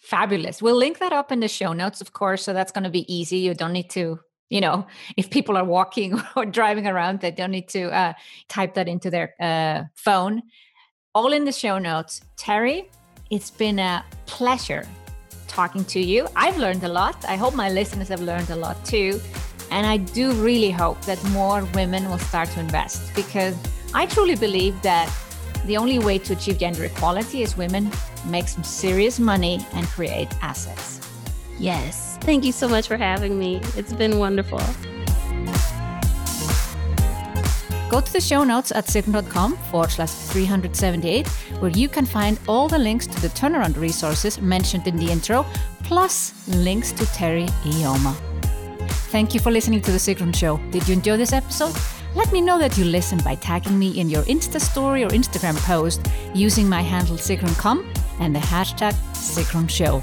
Fabulous. 0.01 0.63
We'll 0.63 0.77
link 0.77 1.01
that 1.01 1.13
up 1.13 1.31
in 1.31 1.41
the 1.41 1.49
show 1.49 1.75
notes, 1.75 2.01
of 2.01 2.15
course. 2.15 2.43
So 2.43 2.55
that's 2.55 2.73
going 2.73 2.85
to 2.85 2.91
be 2.91 3.05
easy. 3.15 3.37
You 3.39 3.53
don't 3.53 3.75
need 3.75 3.91
to 3.91 4.21
you 4.53 4.61
know 4.61 4.87
if 5.17 5.31
people 5.31 5.57
are 5.57 5.65
walking 5.65 6.21
or 6.37 6.45
driving 6.45 6.87
around 6.87 7.21
they 7.21 7.31
don't 7.31 7.55
need 7.59 7.69
to 7.69 7.83
uh, 8.01 8.13
type 8.49 8.75
that 8.75 8.89
into 8.89 9.09
their 9.11 9.29
uh, 9.41 9.83
phone. 9.95 10.43
All 11.15 11.33
in 11.33 11.45
the 11.45 11.53
show 11.53 11.79
notes. 11.79 12.21
Teri 12.37 12.79
it's 13.31 13.51
been 13.51 13.79
a 13.79 14.05
pleasure 14.27 14.85
talking 15.49 15.85
to 15.87 16.01
you. 16.01 16.29
I've 16.37 16.59
learned 16.59 16.85
a 16.85 16.89
lot. 16.89 17.17
I 17.27 17.37
hope 17.37 17.55
my 17.55 17.71
listeners 17.71 18.09
have 18.09 18.21
learned 18.21 18.51
a 18.51 18.57
lot 18.57 18.77
too. 18.85 19.21
And 19.71 19.87
i 19.87 19.97
do 19.97 20.33
really 20.49 20.71
hope 20.71 21.01
that 21.11 21.23
more 21.31 21.65
women 21.81 22.11
will 22.11 22.25
start 22.31 22.49
to 22.51 22.61
invest 22.61 23.15
because 23.15 23.57
i 23.95 24.05
truly 24.05 24.37
believe 24.37 24.75
that 24.83 25.09
the 25.67 25.77
only 25.79 25.99
way 25.99 26.19
to 26.19 26.35
achieve 26.35 26.59
gender 26.59 26.85
equality 26.85 27.41
is 27.43 27.57
women 27.57 27.91
make 28.27 28.49
some 28.49 28.65
serious 28.65 29.19
money 29.19 29.65
and 29.73 29.87
create 29.87 30.29
assets 30.43 31.02
yes 31.63 32.13
Thank 32.23 32.45
you 32.45 32.53
so 32.53 32.69
much 32.69 32.87
for 32.87 32.97
having 32.97 33.37
me. 33.37 33.61
It's 33.77 33.93
been 33.93 34.17
wonderful. 34.17 34.61
Go 37.91 38.01
to 38.01 38.13
the 38.13 38.21
show 38.21 38.45
notes 38.45 38.71
at 38.71 38.87
sigrun.com 38.87 39.57
forward 39.71 39.91
slash 39.91 40.11
378, 40.11 41.27
where 41.59 41.73
you 41.73 41.89
can 41.89 42.07
find 42.07 42.39
all 42.47 42.69
the 42.69 42.79
links 42.79 43.09
to 43.09 43.21
the 43.21 43.29
turnaround 43.31 43.77
resources 43.77 44.41
mentioned 44.41 44.87
in 44.87 44.97
the 44.97 45.11
intro, 45.11 45.45
plus 45.83 46.33
links 46.49 46.93
to 46.93 47.05
Teri 47.07 47.49
Ijeoma. 47.65 48.15
Thank 49.11 49.35
you 49.35 49.41
for 49.41 49.51
listening 49.51 49.83
to 49.83 49.91
The 49.91 49.99
Sigrun 49.99 50.35
Show. 50.35 50.59
Did 50.71 50.87
you 50.87 50.95
enjoy 50.95 51.17
this 51.17 51.33
episode? 51.33 51.75
Let 52.15 52.33
me 52.33 52.41
know 52.41 52.59
that 52.61 52.79
you 52.79 52.85
listened 52.85 53.25
by 53.25 53.35
tagging 53.35 53.79
me 53.79 53.99
in 53.99 54.09
your 54.09 54.23
Insta 54.23 54.61
story 54.61 55.03
or 55.03 55.11
Instagram 55.11 55.57
post 55.67 56.07
using 56.35 56.69
my 56.69 56.83
handle 56.83 57.17
SigrunCom 57.17 57.85
and 58.21 58.35
the 58.35 58.41
hashtag 58.41 58.93
Sigrun 59.13 59.69
Show. 59.69 60.03